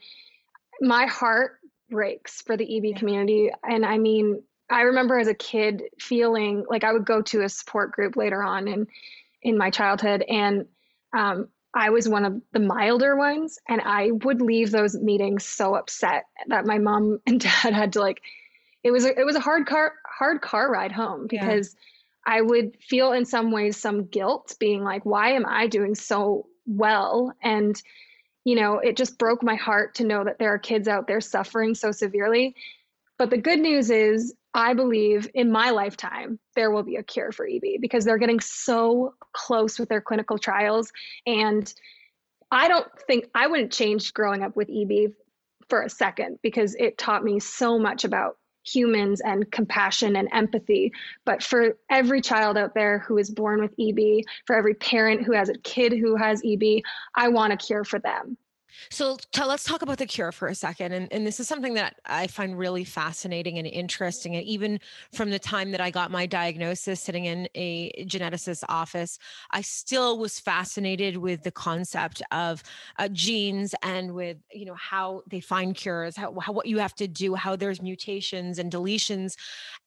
my 0.80 1.06
heart 1.08 1.60
breaks 1.90 2.42
for 2.42 2.56
the 2.56 2.78
eb 2.78 2.86
yeah. 2.86 2.98
community 2.98 3.52
and 3.64 3.86
i 3.86 3.98
mean 3.98 4.42
i 4.70 4.84
remember 4.84 5.20
as 5.20 5.28
a 5.28 5.34
kid 5.34 5.84
feeling 6.00 6.64
like 6.70 6.86
i 6.86 6.94
would 6.94 7.06
go 7.06 7.22
to 7.22 7.42
a 7.42 7.50
support 7.50 7.92
group 7.92 8.16
later 8.16 8.42
on 8.42 8.70
in 8.70 8.88
in 9.42 9.58
my 9.58 9.70
childhood 9.70 10.24
and 10.30 10.66
um, 11.14 11.50
i 11.76 11.90
was 11.90 12.08
one 12.08 12.24
of 12.24 12.42
the 12.54 12.62
milder 12.62 13.18
ones 13.18 13.60
and 13.68 13.82
i 13.82 14.10
would 14.24 14.42
leave 14.42 14.72
those 14.72 14.96
meetings 14.96 15.44
so 15.44 15.76
upset 15.76 16.24
that 16.48 16.66
my 16.66 16.78
mom 16.78 17.20
and 17.28 17.42
dad 17.42 17.74
had 17.74 17.92
to 17.92 18.00
like 18.00 18.22
it 18.84 18.92
was 18.92 19.06
a, 19.06 19.20
it 19.20 19.26
was 19.26 19.36
a 19.36 19.40
hard 19.40 19.66
car 19.66 19.94
hard 20.06 20.42
car 20.42 20.72
ride 20.72 20.92
home 20.92 21.28
because 21.28 21.76
yeah. 22.28 22.34
I 22.34 22.42
would 22.42 22.78
feel 22.82 23.12
in 23.14 23.26
some 23.26 23.52
ways 23.52 23.78
some 23.78 24.06
guilt 24.06 24.56
being 24.60 24.84
like 24.84 25.06
why 25.06 25.32
am 25.32 25.46
I 25.48 25.68
doing 25.68 25.96
so 25.96 26.48
well? 26.66 27.34
And 27.42 27.82
you 28.44 28.56
know 28.56 28.80
it 28.80 28.98
just 28.98 29.18
broke 29.18 29.44
my 29.44 29.56
heart 29.56 29.96
to 29.96 30.04
know 30.04 30.24
that 30.24 30.40
there 30.40 30.54
are 30.54 30.60
kids 30.60 30.88
out 30.88 31.08
there 31.08 31.22
suffering 31.22 31.76
so 31.76 31.92
severely. 31.92 32.56
But 33.18 33.30
the 33.30 33.38
good 33.38 33.60
news 33.60 33.92
is 33.92 34.34
I 34.54 34.74
believe 34.74 35.30
in 35.34 35.52
my 35.52 35.70
lifetime 35.70 36.40
there 36.56 36.72
will 36.72 36.84
be 36.84 36.96
a 36.98 37.04
cure 37.04 37.32
for 37.32 37.48
EB 37.48 37.80
because 37.80 38.04
they're 38.04 38.18
getting 38.18 38.40
so 38.40 39.14
close 39.32 39.80
with 39.80 39.90
their 39.90 40.02
clinical 40.02 40.38
trials. 40.38 40.92
And 41.26 41.72
I 42.50 42.68
don't 42.68 42.88
think 43.08 43.28
I 43.34 43.48
wouldn't 43.48 43.72
change 43.72 44.14
growing 44.14 44.44
up 44.44 44.56
with 44.56 44.70
EB 44.70 45.14
for 45.70 45.84
a 45.84 45.90
second 45.90 46.40
because 46.42 46.76
it 46.76 46.98
taught 46.98 47.24
me 47.24 47.40
so 47.40 47.80
much 47.80 48.04
about 48.04 48.38
humans 48.64 49.22
and 49.22 49.52
compassion 49.52 50.16
and 50.16 50.30
empathy. 50.32 50.92
But 51.26 51.44
for 51.44 51.78
every 51.90 52.22
child 52.22 52.58
out 52.58 52.74
there 52.74 53.00
who 53.00 53.18
is 53.18 53.30
born 53.30 53.62
with 53.62 53.74
EB, 53.80 54.24
for 54.46 54.56
every 54.56 54.74
parent 54.76 55.24
who 55.24 55.34
has 55.34 55.50
a 55.50 55.58
kid 55.60 55.94
who 55.94 56.16
has 56.16 56.42
EB, 56.46 56.82
I 57.16 57.30
want 57.30 57.54
a 57.54 57.58
cure 57.58 57.84
for 57.84 58.00
them. 58.00 58.38
So 58.90 59.18
let's 59.46 59.64
talk 59.64 59.82
about 59.82 59.98
the 59.98 60.06
cure 60.06 60.32
for 60.32 60.48
a 60.48 60.56
second. 60.56 60.94
And, 60.94 61.12
and 61.12 61.26
this 61.26 61.40
is 61.40 61.48
something 61.48 61.74
that 61.76 61.96
I 62.06 62.28
find 62.28 62.58
really 62.58 62.84
fascinating 62.84 63.58
and 63.58 63.68
interesting. 63.68 64.36
And 64.36 64.46
even 64.46 64.80
from 65.14 65.30
the 65.30 65.40
time 65.40 65.72
that 65.72 65.82
I 65.82 65.92
got 65.92 66.12
my 66.12 66.26
diagnosis 66.26 67.02
sitting 67.02 67.26
in 67.26 67.48
a 67.56 68.06
geneticist's 68.06 68.64
office, 68.70 69.18
I 69.52 69.62
still 69.62 70.18
was 70.18 70.40
fascinated 70.40 71.18
with 71.18 71.44
the 71.44 71.52
concept 71.52 72.22
of 72.32 72.64
uh, 73.00 73.08
genes 73.10 73.76
and 73.84 74.14
with, 74.14 74.38
you 74.52 74.66
know, 74.66 74.76
how 74.76 75.24
they 75.28 75.40
find 75.40 75.76
cures, 75.76 76.16
how, 76.16 76.38
how 76.40 76.52
what 76.52 76.66
you 76.66 76.78
have 76.80 76.96
to 76.96 77.08
do, 77.08 77.36
how 77.36 77.56
there's 77.56 77.82
mutations 77.82 78.60
and 78.60 78.72
deletions. 78.72 79.36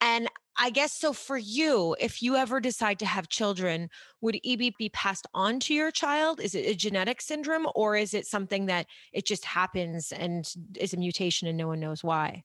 And 0.01 0.29
I 0.57 0.71
guess 0.71 0.93
so 0.93 1.13
for 1.13 1.37
you, 1.37 1.97
if 1.99 2.23
you 2.23 2.37
ever 2.37 2.61
decide 2.61 2.99
to 3.01 3.07
have 3.07 3.29
children, 3.29 3.89
would 4.21 4.39
EB 4.45 4.73
be 4.79 4.89
passed 4.93 5.27
on 5.35 5.61
to 5.61 5.75
your 5.75 5.91
child? 5.91 6.41
Is 6.41 6.55
it 6.55 6.67
a 6.67 6.75
genetic 6.75 7.21
syndrome 7.21 7.67
or 7.75 7.97
is 7.97 8.15
it 8.15 8.27
something 8.27 8.67
that 8.67 8.87
it 9.13 9.27
just 9.27 9.45
happens 9.45 10.13
and 10.13 10.49
is 10.79 10.95
a 10.95 10.97
mutation 10.97 11.49
and 11.49 11.59
no 11.59 11.69
one 11.69 11.81
knows 11.81 12.05
why? 12.05 12.45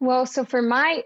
Well, 0.00 0.26
so 0.26 0.44
for 0.44 0.62
my 0.62 1.04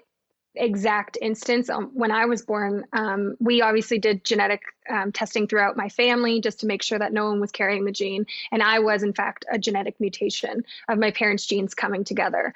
exact 0.54 1.18
instance, 1.20 1.68
um, 1.70 1.90
when 1.94 2.10
I 2.10 2.24
was 2.24 2.42
born, 2.42 2.84
um, 2.92 3.36
we 3.38 3.62
obviously 3.62 3.98
did 3.98 4.24
genetic 4.24 4.62
um, 4.88 5.12
testing 5.12 5.46
throughout 5.46 5.76
my 5.76 5.88
family 5.88 6.40
just 6.40 6.60
to 6.60 6.66
make 6.66 6.82
sure 6.82 6.98
that 6.98 7.12
no 7.12 7.26
one 7.26 7.40
was 7.40 7.52
carrying 7.52 7.84
the 7.84 7.92
gene. 7.92 8.26
And 8.50 8.62
I 8.62 8.78
was, 8.80 9.02
in 9.02 9.12
fact, 9.12 9.44
a 9.50 9.58
genetic 9.58 10.00
mutation 10.00 10.64
of 10.88 10.98
my 10.98 11.10
parents' 11.10 11.46
genes 11.46 11.74
coming 11.74 12.04
together 12.04 12.54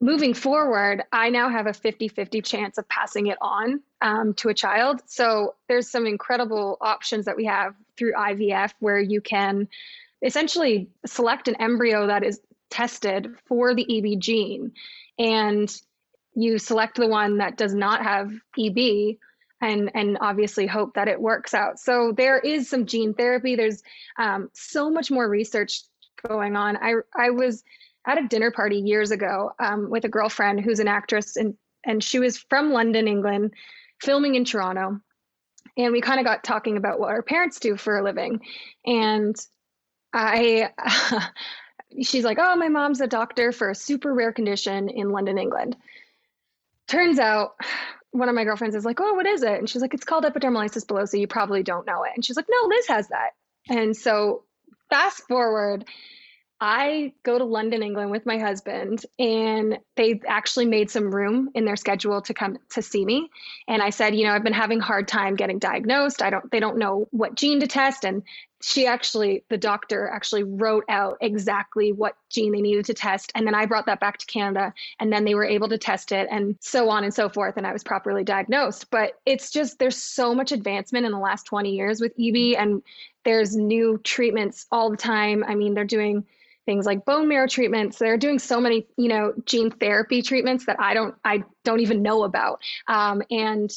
moving 0.00 0.34
forward, 0.34 1.02
I 1.12 1.30
now 1.30 1.48
have 1.48 1.66
a 1.66 1.72
50 1.72 2.08
50 2.08 2.42
chance 2.42 2.78
of 2.78 2.88
passing 2.88 3.26
it 3.26 3.38
on 3.40 3.80
um, 4.00 4.34
to 4.34 4.48
a 4.48 4.54
child. 4.54 5.02
So 5.06 5.54
there's 5.68 5.90
some 5.90 6.06
incredible 6.06 6.78
options 6.80 7.24
that 7.24 7.36
we 7.36 7.46
have 7.46 7.74
through 7.96 8.12
IVF 8.12 8.72
where 8.78 9.00
you 9.00 9.20
can 9.20 9.68
essentially 10.22 10.88
select 11.06 11.48
an 11.48 11.56
embryo 11.60 12.06
that 12.06 12.24
is 12.24 12.40
tested 12.70 13.28
for 13.46 13.74
the 13.74 13.86
EB 13.98 14.20
gene. 14.20 14.72
And 15.18 15.74
you 16.34 16.58
select 16.58 16.96
the 16.96 17.08
one 17.08 17.38
that 17.38 17.56
does 17.56 17.74
not 17.74 18.02
have 18.02 18.32
EB 18.58 19.16
and 19.60 19.90
and 19.94 20.18
obviously 20.20 20.66
hope 20.66 20.94
that 20.94 21.08
it 21.08 21.20
works 21.20 21.52
out. 21.52 21.80
So 21.80 22.12
there 22.16 22.38
is 22.38 22.70
some 22.70 22.86
gene 22.86 23.14
therapy. 23.14 23.56
There's 23.56 23.82
um, 24.16 24.50
so 24.52 24.88
much 24.88 25.10
more 25.10 25.28
research 25.28 25.82
going 26.26 26.54
on. 26.54 26.76
I 26.76 26.94
I 27.16 27.30
was 27.30 27.64
at 28.08 28.18
a 28.18 28.26
dinner 28.26 28.50
party 28.50 28.78
years 28.78 29.10
ago 29.10 29.52
um, 29.60 29.90
with 29.90 30.04
a 30.04 30.08
girlfriend 30.08 30.60
who's 30.60 30.80
an 30.80 30.88
actress 30.88 31.36
and 31.36 31.54
and 31.84 32.02
she 32.02 32.18
was 32.18 32.36
from 32.36 32.72
London, 32.72 33.06
England, 33.06 33.52
filming 34.02 34.34
in 34.34 34.44
Toronto. 34.44 35.00
And 35.76 35.92
we 35.92 36.00
kind 36.00 36.18
of 36.18 36.26
got 36.26 36.42
talking 36.42 36.76
about 36.76 36.98
what 36.98 37.10
our 37.10 37.22
parents 37.22 37.60
do 37.60 37.76
for 37.76 37.96
a 37.96 38.02
living. 38.02 38.40
And 38.84 39.36
I 40.12 40.70
she's 42.02 42.24
like, 42.24 42.38
"Oh, 42.40 42.56
my 42.56 42.68
mom's 42.68 43.00
a 43.00 43.06
doctor 43.06 43.52
for 43.52 43.70
a 43.70 43.74
super 43.74 44.12
rare 44.12 44.32
condition 44.32 44.88
in 44.88 45.10
London, 45.10 45.38
England." 45.38 45.76
Turns 46.88 47.18
out 47.18 47.52
one 48.10 48.30
of 48.30 48.34
my 48.34 48.44
girlfriends 48.44 48.74
is 48.74 48.84
like, 48.84 49.00
"Oh, 49.00 49.14
what 49.14 49.26
is 49.26 49.42
it?" 49.42 49.58
And 49.58 49.68
she's 49.68 49.82
like, 49.82 49.94
"It's 49.94 50.04
called 50.04 50.24
epidermolysis 50.24 50.86
bullosa. 50.86 51.20
You 51.20 51.28
probably 51.28 51.62
don't 51.62 51.86
know 51.86 52.02
it." 52.04 52.12
And 52.14 52.24
she's 52.24 52.36
like, 52.36 52.48
"No, 52.48 52.68
Liz 52.68 52.88
has 52.88 53.08
that." 53.08 53.30
And 53.68 53.96
so 53.96 54.44
fast 54.88 55.28
forward 55.28 55.84
I 56.60 57.12
go 57.22 57.38
to 57.38 57.44
London, 57.44 57.84
England 57.84 58.10
with 58.10 58.26
my 58.26 58.38
husband, 58.38 59.06
and 59.18 59.78
they 59.96 60.20
actually 60.26 60.66
made 60.66 60.90
some 60.90 61.14
room 61.14 61.50
in 61.54 61.64
their 61.64 61.76
schedule 61.76 62.20
to 62.22 62.34
come 62.34 62.58
to 62.70 62.82
see 62.82 63.04
me. 63.04 63.30
And 63.68 63.80
I 63.80 63.90
said, 63.90 64.16
you 64.16 64.24
know, 64.24 64.32
I've 64.32 64.42
been 64.42 64.52
having 64.52 64.80
hard 64.80 65.06
time 65.06 65.36
getting 65.36 65.60
diagnosed. 65.60 66.20
I 66.20 66.30
don't, 66.30 66.50
they 66.50 66.58
don't 66.58 66.78
know 66.78 67.06
what 67.12 67.36
gene 67.36 67.60
to 67.60 67.68
test. 67.68 68.04
And 68.04 68.24
she 68.60 68.88
actually, 68.88 69.44
the 69.48 69.56
doctor 69.56 70.08
actually 70.08 70.42
wrote 70.42 70.84
out 70.88 71.18
exactly 71.20 71.92
what 71.92 72.16
gene 72.28 72.50
they 72.50 72.60
needed 72.60 72.86
to 72.86 72.94
test. 72.94 73.30
And 73.36 73.46
then 73.46 73.54
I 73.54 73.66
brought 73.66 73.86
that 73.86 74.00
back 74.00 74.18
to 74.18 74.26
Canada, 74.26 74.74
and 74.98 75.12
then 75.12 75.24
they 75.24 75.36
were 75.36 75.44
able 75.44 75.68
to 75.68 75.78
test 75.78 76.10
it, 76.10 76.26
and 76.28 76.56
so 76.58 76.90
on 76.90 77.04
and 77.04 77.14
so 77.14 77.28
forth. 77.28 77.56
And 77.56 77.68
I 77.68 77.72
was 77.72 77.84
properly 77.84 78.24
diagnosed. 78.24 78.90
But 78.90 79.12
it's 79.24 79.52
just, 79.52 79.78
there's 79.78 79.96
so 79.96 80.34
much 80.34 80.50
advancement 80.50 81.06
in 81.06 81.12
the 81.12 81.18
last 81.18 81.44
20 81.44 81.70
years 81.70 82.00
with 82.00 82.14
EB, 82.18 82.56
and 82.58 82.82
there's 83.22 83.54
new 83.54 84.00
treatments 84.02 84.66
all 84.72 84.90
the 84.90 84.96
time. 84.96 85.44
I 85.46 85.54
mean, 85.54 85.74
they're 85.74 85.84
doing 85.84 86.24
things 86.68 86.84
like 86.84 87.06
bone 87.06 87.28
marrow 87.28 87.46
treatments. 87.46 87.98
They're 87.98 88.18
doing 88.18 88.38
so 88.38 88.60
many, 88.60 88.86
you 88.98 89.08
know, 89.08 89.32
gene 89.46 89.70
therapy 89.70 90.20
treatments 90.20 90.66
that 90.66 90.78
I 90.78 90.92
don't, 90.92 91.14
I 91.24 91.44
don't 91.64 91.80
even 91.80 92.02
know 92.02 92.24
about. 92.24 92.60
Um, 92.86 93.22
and 93.30 93.70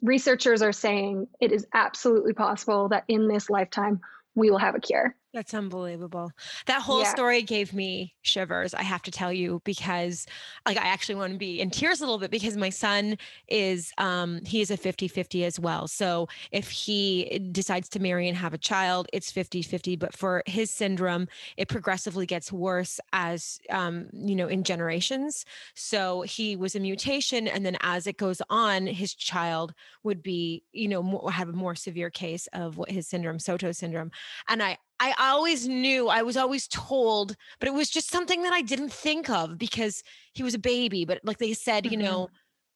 researchers 0.00 0.62
are 0.62 0.72
saying 0.72 1.28
it 1.38 1.52
is 1.52 1.66
absolutely 1.74 2.32
possible 2.32 2.88
that 2.88 3.04
in 3.08 3.28
this 3.28 3.50
lifetime 3.50 4.00
we 4.34 4.50
will 4.50 4.56
have 4.56 4.74
a 4.74 4.80
cure. 4.80 5.14
That's 5.32 5.54
unbelievable. 5.54 6.32
That 6.66 6.82
whole 6.82 7.02
yeah. 7.02 7.10
story 7.10 7.42
gave 7.42 7.72
me 7.72 8.14
shivers, 8.22 8.74
I 8.74 8.82
have 8.82 9.02
to 9.02 9.12
tell 9.12 9.32
you, 9.32 9.62
because 9.64 10.26
like 10.66 10.76
I 10.76 10.88
actually 10.88 11.14
want 11.14 11.32
to 11.32 11.38
be 11.38 11.60
in 11.60 11.70
tears 11.70 12.00
a 12.00 12.04
little 12.04 12.18
bit 12.18 12.32
because 12.32 12.56
my 12.56 12.70
son 12.70 13.16
is 13.46 13.92
um 13.98 14.40
he 14.44 14.60
is 14.60 14.72
a 14.72 14.76
50-50 14.76 15.44
as 15.44 15.60
well. 15.60 15.86
So 15.86 16.28
if 16.50 16.68
he 16.70 17.38
decides 17.52 17.88
to 17.90 18.00
marry 18.00 18.26
and 18.26 18.36
have 18.36 18.54
a 18.54 18.58
child, 18.58 19.06
it's 19.12 19.32
50-50, 19.32 19.98
but 20.00 20.16
for 20.16 20.42
his 20.46 20.70
syndrome, 20.72 21.28
it 21.56 21.68
progressively 21.68 22.26
gets 22.26 22.50
worse 22.50 22.98
as 23.12 23.60
um 23.70 24.08
you 24.12 24.34
know 24.34 24.48
in 24.48 24.64
generations. 24.64 25.44
So 25.74 26.22
he 26.22 26.56
was 26.56 26.74
a 26.74 26.80
mutation 26.80 27.46
and 27.46 27.64
then 27.64 27.76
as 27.82 28.08
it 28.08 28.16
goes 28.16 28.42
on, 28.50 28.88
his 28.88 29.14
child 29.14 29.74
would 30.02 30.24
be, 30.24 30.64
you 30.72 30.88
know, 30.88 31.02
more, 31.04 31.30
have 31.30 31.48
a 31.48 31.52
more 31.52 31.76
severe 31.76 32.10
case 32.10 32.48
of 32.52 32.78
what 32.78 32.90
his 32.90 33.06
syndrome, 33.06 33.38
Sotos 33.38 33.76
syndrome. 33.76 34.10
And 34.48 34.60
I 34.60 34.78
I 35.00 35.14
always 35.18 35.66
knew, 35.66 36.08
I 36.08 36.22
was 36.22 36.36
always 36.36 36.68
told, 36.68 37.34
but 37.58 37.68
it 37.68 37.74
was 37.74 37.88
just 37.88 38.10
something 38.10 38.42
that 38.42 38.52
I 38.52 38.60
didn't 38.60 38.92
think 38.92 39.30
of 39.30 39.56
because 39.56 40.02
he 40.34 40.42
was 40.42 40.54
a 40.54 40.58
baby. 40.58 41.06
But 41.06 41.20
like 41.24 41.38
they 41.38 41.54
said, 41.54 41.84
mm-hmm. 41.84 41.92
you 41.92 41.98
know, 41.98 42.28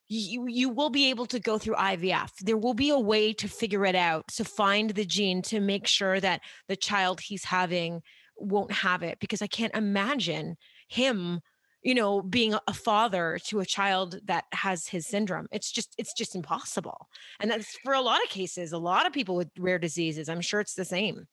you 0.09 0.47
you 0.49 0.69
will 0.69 0.91
be 0.91 1.11
able 1.11 1.27
to 1.27 1.39
go 1.39 1.59
through 1.59 1.77
IVF. 1.77 2.31
There 2.41 2.57
will 2.57 2.75
be 2.75 2.91
a 2.91 2.99
way 2.99 3.33
to 3.35 3.49
figure 3.49 3.85
it 3.85 3.95
out, 3.95 4.27
to 4.37 4.45
find 4.45 4.91
the 4.91 5.05
gene 5.05 5.43
to 5.43 5.61
make 5.61 5.87
sure 5.87 6.19
that 6.21 6.41
the 6.69 6.77
child 6.77 7.21
he's 7.21 7.45
having 7.45 8.03
won't 8.37 8.73
have 8.73 9.03
it 9.03 9.19
because 9.21 9.43
I 9.43 9.47
can't 9.47 9.75
imagine 9.75 10.57
him 10.89 11.41
you 11.83 11.95
know 11.95 12.23
being 12.23 12.55
a 12.67 12.75
father 12.75 13.39
to 13.47 13.61
a 13.61 13.67
child 13.67 14.19
that 14.25 14.45
has 14.53 14.89
his 14.89 15.07
syndrome 15.07 15.47
it's 15.53 15.71
just 15.71 15.95
it's 15.99 16.15
just 16.15 16.35
impossible 16.35 17.09
and 17.41 17.51
that's 17.51 17.77
for 17.85 17.95
a 17.95 18.01
lot 18.01 18.23
of 18.23 18.31
cases 18.31 18.73
a 18.73 18.79
lot 18.79 19.07
of 19.07 19.13
people 19.13 19.37
with 19.37 19.49
rare 19.59 19.79
diseases 19.79 20.29
i'm 20.29 20.41
sure 20.41 20.61
it's 20.61 20.75
the 20.75 20.85
same 20.85 21.27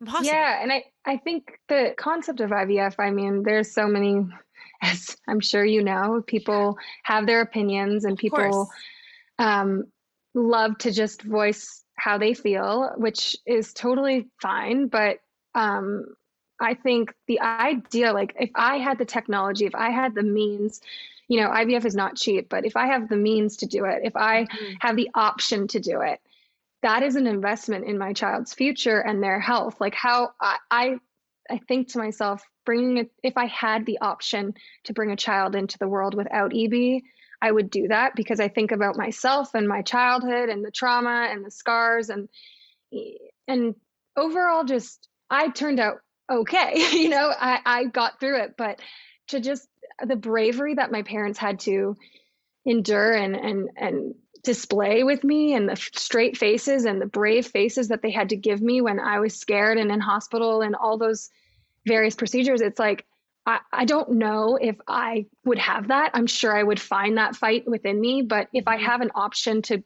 Impossible. 0.00 0.26
Yeah, 0.26 0.62
and 0.62 0.72
I 0.72 0.84
I 1.04 1.16
think 1.18 1.58
the 1.68 1.94
concept 1.96 2.40
of 2.40 2.50
IVF, 2.50 2.94
I 2.98 3.10
mean, 3.10 3.42
there's 3.42 3.72
so 3.72 3.86
many 3.86 4.26
as 4.82 5.16
I'm 5.28 5.40
sure 5.40 5.64
you 5.64 5.82
know, 5.82 6.22
people 6.26 6.78
have 7.04 7.26
their 7.26 7.40
opinions 7.40 8.04
and 8.04 8.18
people 8.18 8.70
um, 9.38 9.84
love 10.34 10.78
to 10.78 10.90
just 10.90 11.22
voice 11.22 11.82
how 11.96 12.18
they 12.18 12.34
feel, 12.34 12.92
which 12.96 13.36
is 13.46 13.72
totally 13.72 14.28
fine. 14.42 14.88
But 14.88 15.18
um, 15.54 16.06
I 16.60 16.74
think 16.74 17.14
the 17.26 17.40
idea, 17.40 18.12
like 18.12 18.34
if 18.38 18.50
I 18.54 18.78
had 18.78 18.98
the 18.98 19.04
technology, 19.04 19.66
if 19.66 19.74
I 19.74 19.90
had 19.90 20.14
the 20.14 20.22
means, 20.22 20.80
you 21.28 21.40
know, 21.40 21.48
IVF 21.48 21.84
is 21.84 21.94
not 21.94 22.16
cheap, 22.16 22.48
but 22.48 22.66
if 22.66 22.76
I 22.76 22.86
have 22.88 23.08
the 23.08 23.16
means 23.16 23.58
to 23.58 23.66
do 23.66 23.84
it, 23.84 24.02
if 24.04 24.16
I 24.16 24.44
mm-hmm. 24.44 24.74
have 24.80 24.96
the 24.96 25.10
option 25.14 25.68
to 25.68 25.80
do 25.80 26.00
it, 26.00 26.20
that 26.84 27.02
is 27.02 27.16
an 27.16 27.26
investment 27.26 27.86
in 27.86 27.96
my 27.96 28.12
child's 28.12 28.52
future 28.52 29.00
and 29.00 29.22
their 29.22 29.40
health. 29.40 29.80
Like 29.80 29.94
how 29.94 30.32
I, 30.38 30.58
I, 30.70 30.96
I 31.50 31.58
think 31.66 31.88
to 31.88 31.98
myself, 31.98 32.42
bringing 32.66 32.98
it, 32.98 33.10
if 33.22 33.38
I 33.38 33.46
had 33.46 33.86
the 33.86 33.98
option 34.02 34.52
to 34.84 34.92
bring 34.92 35.10
a 35.10 35.16
child 35.16 35.56
into 35.56 35.78
the 35.78 35.88
world 35.88 36.14
without 36.14 36.52
EB, 36.54 37.00
I 37.40 37.50
would 37.50 37.70
do 37.70 37.88
that 37.88 38.14
because 38.14 38.38
I 38.38 38.48
think 38.48 38.70
about 38.70 38.98
myself 38.98 39.54
and 39.54 39.66
my 39.66 39.80
childhood 39.80 40.50
and 40.50 40.62
the 40.62 40.70
trauma 40.70 41.28
and 41.30 41.42
the 41.42 41.50
scars 41.50 42.10
and 42.10 42.28
and 43.48 43.74
overall 44.14 44.64
just 44.64 45.08
I 45.30 45.48
turned 45.48 45.80
out 45.80 46.00
okay. 46.30 46.74
you 46.92 47.08
know, 47.08 47.32
I, 47.38 47.60
I 47.64 47.84
got 47.84 48.20
through 48.20 48.42
it. 48.42 48.56
But 48.58 48.80
to 49.28 49.40
just 49.40 49.66
the 50.06 50.16
bravery 50.16 50.74
that 50.74 50.92
my 50.92 51.02
parents 51.02 51.38
had 51.38 51.60
to 51.60 51.96
endure 52.66 53.12
and 53.12 53.34
and 53.36 53.70
and 53.74 54.14
display 54.44 55.02
with 55.02 55.24
me 55.24 55.54
and 55.54 55.68
the 55.68 55.76
straight 55.76 56.36
faces 56.36 56.84
and 56.84 57.00
the 57.00 57.06
brave 57.06 57.46
faces 57.46 57.88
that 57.88 58.02
they 58.02 58.10
had 58.10 58.28
to 58.28 58.36
give 58.36 58.60
me 58.62 58.80
when 58.80 59.00
I 59.00 59.18
was 59.18 59.36
scared 59.36 59.78
and 59.78 59.90
in 59.90 60.00
hospital 60.00 60.62
and 60.62 60.76
all 60.76 60.98
those 60.98 61.30
various 61.86 62.14
procedures, 62.14 62.60
it's 62.60 62.78
like 62.78 63.04
I, 63.46 63.60
I 63.72 63.84
don't 63.84 64.12
know 64.12 64.56
if 64.60 64.76
I 64.86 65.26
would 65.44 65.58
have 65.58 65.88
that. 65.88 66.12
I'm 66.14 66.26
sure 66.26 66.56
I 66.56 66.62
would 66.62 66.80
find 66.80 67.18
that 67.18 67.36
fight 67.36 67.66
within 67.66 68.00
me, 68.00 68.22
but 68.22 68.48
if 68.52 68.68
I 68.68 68.76
mm-hmm. 68.76 68.86
have 68.86 69.00
an 69.00 69.10
option 69.14 69.62
to 69.62 69.82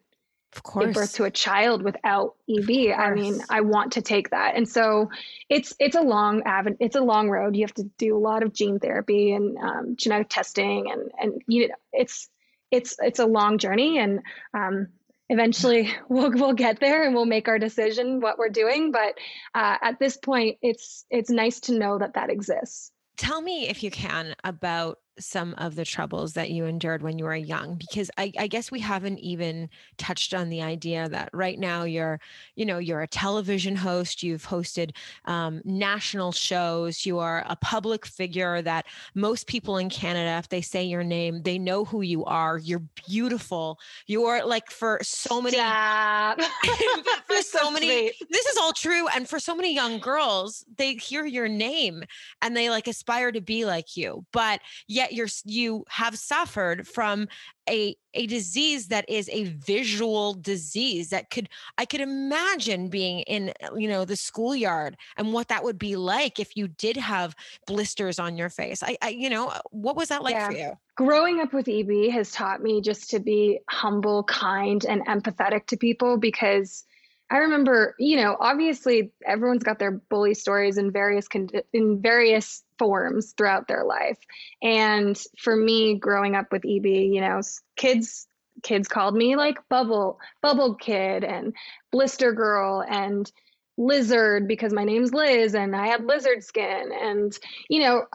of 0.57 0.63
course. 0.63 0.87
give 0.87 0.95
birth 0.95 1.13
to 1.15 1.25
a 1.25 1.31
child 1.31 1.83
without 1.83 2.35
EB, 2.49 2.95
I 2.97 3.13
mean, 3.13 3.41
I 3.51 3.61
want 3.61 3.93
to 3.93 4.03
take 4.03 4.31
that. 4.31 4.57
And 4.57 4.69
so 4.69 5.11
it's 5.49 5.75
it's 5.79 5.97
a 5.97 6.01
long 6.01 6.43
avid, 6.45 6.77
it's 6.81 6.97
a 6.97 7.01
long 7.01 7.29
road. 7.29 7.55
You 7.55 7.65
have 7.65 7.75
to 7.75 7.85
do 7.99 8.17
a 8.17 8.19
lot 8.19 8.43
of 8.43 8.53
gene 8.53 8.79
therapy 8.79 9.33
and 9.33 9.59
um, 9.59 9.97
genetic 9.97 10.29
testing, 10.29 10.91
and 10.91 11.11
and 11.21 11.43
you 11.47 11.69
know, 11.69 11.75
it's 11.93 12.31
it's 12.71 12.97
it's 13.01 13.19
a 13.19 13.27
long 13.27 13.59
journey, 13.59 13.99
and 13.99 14.21
um, 14.55 14.89
eventually 15.29 15.93
we'll 16.09 16.31
we'll 16.31 16.53
get 16.53 16.81
there 16.81 17.05
and 17.05 17.15
we'll 17.15 17.25
make 17.25 17.49
our 17.49 17.59
decision 17.59 18.21
what 18.21 18.39
we're 18.39 18.49
doing. 18.49 18.93
But 18.93 19.19
uh, 19.55 19.77
at 19.83 19.99
this 19.99 20.17
point, 20.17 20.59
it's 20.63 21.05
it's 21.11 21.31
nice 21.31 21.61
to 21.61 21.79
know 21.79 21.99
that 21.99 22.15
that 22.15 22.31
exists. 22.31 22.91
Tell 23.17 23.41
me 23.43 23.69
if 23.69 23.83
you 23.83 23.91
can 23.91 24.35
about 24.45 24.99
some 25.19 25.55
of 25.59 25.75
the 25.75 25.85
troubles 25.85 26.33
that 26.35 26.51
you 26.51 26.65
endured 26.65 27.03
when 27.03 27.19
you 27.19 27.25
were 27.25 27.37
young 27.37 27.75
because 27.77 28.11
I, 28.19 28.33
I, 28.39 28.47
guess 28.47 28.71
we 28.71 28.81
haven't 28.81 29.19
even 29.19 29.69
touched 29.97 30.35
on 30.35 30.49
the 30.49 30.63
idea 30.63 31.09
that 31.09 31.31
right 31.33 31.59
now 31.59 31.85
you're 31.85 32.21
you 32.55 32.65
know 32.65 32.79
you're 32.79 33.03
a 33.03 33.09
television 33.09 33.77
host 33.77 34.23
you've 34.23 34.47
hosted 34.47 34.93
um, 35.27 35.61
national 35.65 36.33
shows 36.33 37.05
you 37.05 37.19
are 37.19 37.45
a 37.49 37.57
public 37.57 38.07
figure 38.07 38.63
that 38.63 38.87
most 39.15 39.47
people 39.47 39.77
in 39.79 39.89
canada 39.91 40.39
if 40.39 40.49
they 40.49 40.61
say 40.61 40.85
your 40.85 41.05
name 41.05 41.43
they 41.43 41.59
know 41.59 41.85
who 41.85 42.03
you 42.03 42.25
are 42.25 42.59
you're 42.59 42.83
beautiful 43.07 43.79
you're 44.07 44.45
like 44.45 44.71
for 44.71 44.99
so 45.03 45.41
many 45.41 45.57
for 47.27 47.37
so, 47.37 47.59
so 47.59 47.71
many 47.71 48.13
this 48.31 48.47
is 48.47 48.57
all 48.57 48.73
true 48.73 49.07
and 49.09 49.29
for 49.29 49.39
so 49.39 49.55
many 49.55 49.75
young 49.75 49.99
girls 49.99 50.65
they 50.77 50.95
hear 50.95 51.25
your 51.25 51.49
name 51.49 52.03
and 52.43 52.57
they 52.57 52.71
like 52.71 52.87
aspire 52.87 53.33
to 53.33 53.41
be 53.41 53.65
like 53.65 53.97
you 53.97 54.25
but 54.33 54.61
yet 54.87 55.08
yet 55.09 55.17
you're 55.17 55.29
you 55.45 55.85
have 55.89 56.17
suffered 56.19 56.87
from 56.87 57.29
a 57.69 57.97
a 58.15 58.27
disease 58.27 58.89
that 58.89 59.09
is 59.09 59.29
a 59.33 59.45
visual 59.45 60.35
disease 60.35 61.11
that 61.11 61.31
could 61.31 61.49
I 61.77 61.85
could 61.85 62.01
imagine 62.01 62.89
being 62.89 63.21
in 63.21 63.53
uh, 63.63 63.75
you 63.77 63.89
know 63.89 64.05
the 64.05 64.17
schoolyard 64.17 64.97
and 65.17 65.33
what 65.33 65.49
that 65.49 65.65
would 65.65 65.79
be 65.79 65.97
like 65.97 66.39
if 66.39 66.57
you 66.57 66.69
did 66.69 66.97
have 66.97 67.35
blisters 67.67 68.19
on 68.19 68.37
your 68.37 68.51
face. 68.51 68.83
I, 68.83 68.97
I 69.03 69.09
you 69.11 69.31
know 69.31 69.49
uh, 69.49 69.61
what 69.71 69.97
was 69.97 70.09
that 70.09 70.23
like 70.23 70.35
yeah. 70.35 70.47
for 70.47 70.57
you? 70.57 70.73
Growing 70.97 71.41
up 71.41 71.53
with 71.53 71.69
EB 71.69 72.11
has 72.11 72.33
taught 72.33 72.61
me 72.61 72.81
just 72.81 73.11
to 73.11 73.21
be 73.21 73.61
humble, 73.69 74.25
kind, 74.25 74.85
and 74.85 75.07
empathetic 75.07 75.67
to 75.67 75.77
people 75.77 76.17
because 76.17 76.85
I 77.31 77.39
remember, 77.39 77.95
you 77.99 78.17
know, 78.17 78.37
obviously 78.39 79.13
everyone's 79.27 79.63
got 79.63 79.79
their 79.79 79.91
bully 79.91 80.35
stories 80.35 80.79
in 80.79 80.91
various 80.91 81.29
con- 81.29 81.51
in 81.73 82.01
various 82.01 82.65
forms 82.79 83.35
throughout 83.37 83.69
their 83.69 83.85
life. 83.85 84.19
And 84.63 85.21
for 85.37 85.55
me, 85.55 85.99
growing 85.99 86.35
up 86.35 86.51
with 86.53 86.65
EB, 86.65 86.87
you 86.87 87.21
know, 87.21 87.41
kids 87.77 88.27
kids 88.63 88.89
called 88.89 89.15
me 89.15 89.37
like 89.37 89.57
bubble 89.69 90.19
bubble 90.43 90.75
kid 90.75 91.23
and 91.23 91.55
blister 91.93 92.33
girl 92.33 92.83
and 92.89 93.31
lizard 93.77 94.49
because 94.49 94.73
my 94.73 94.83
name's 94.83 95.15
Liz 95.15 95.55
and 95.55 95.77
I 95.77 95.87
had 95.87 96.05
lizard 96.05 96.43
skin 96.43 96.91
and 96.93 97.39
you 97.69 97.81
know 97.81 98.07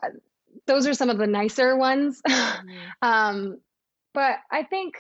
those 0.67 0.85
are 0.85 0.93
some 0.93 1.09
of 1.09 1.17
the 1.17 1.27
nicer 1.27 1.77
ones. 1.77 2.21
Mm-hmm. 2.33 3.07
um, 3.09 3.57
but 4.13 4.37
I 4.51 4.63
think 4.63 4.95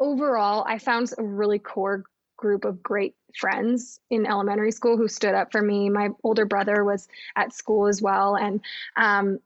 overall 0.00 0.64
I 0.66 0.78
found 0.78 1.12
a 1.16 1.22
really 1.22 1.58
core 1.58 2.04
group 2.36 2.64
of 2.64 2.82
great 2.82 3.14
friends 3.36 4.00
in 4.10 4.26
elementary 4.26 4.70
school 4.70 4.96
who 4.96 5.08
stood 5.08 5.34
up 5.34 5.52
for 5.52 5.62
me. 5.62 5.88
My 5.88 6.10
older 6.22 6.44
brother 6.44 6.84
was 6.84 7.08
at 7.36 7.52
school 7.52 7.86
as 7.86 8.00
well. 8.00 8.36
And 8.36 8.60
um, 8.96 9.38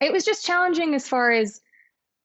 it 0.00 0.12
was 0.12 0.24
just 0.24 0.44
challenging 0.44 0.94
as 0.94 1.08
far 1.08 1.30
as 1.30 1.60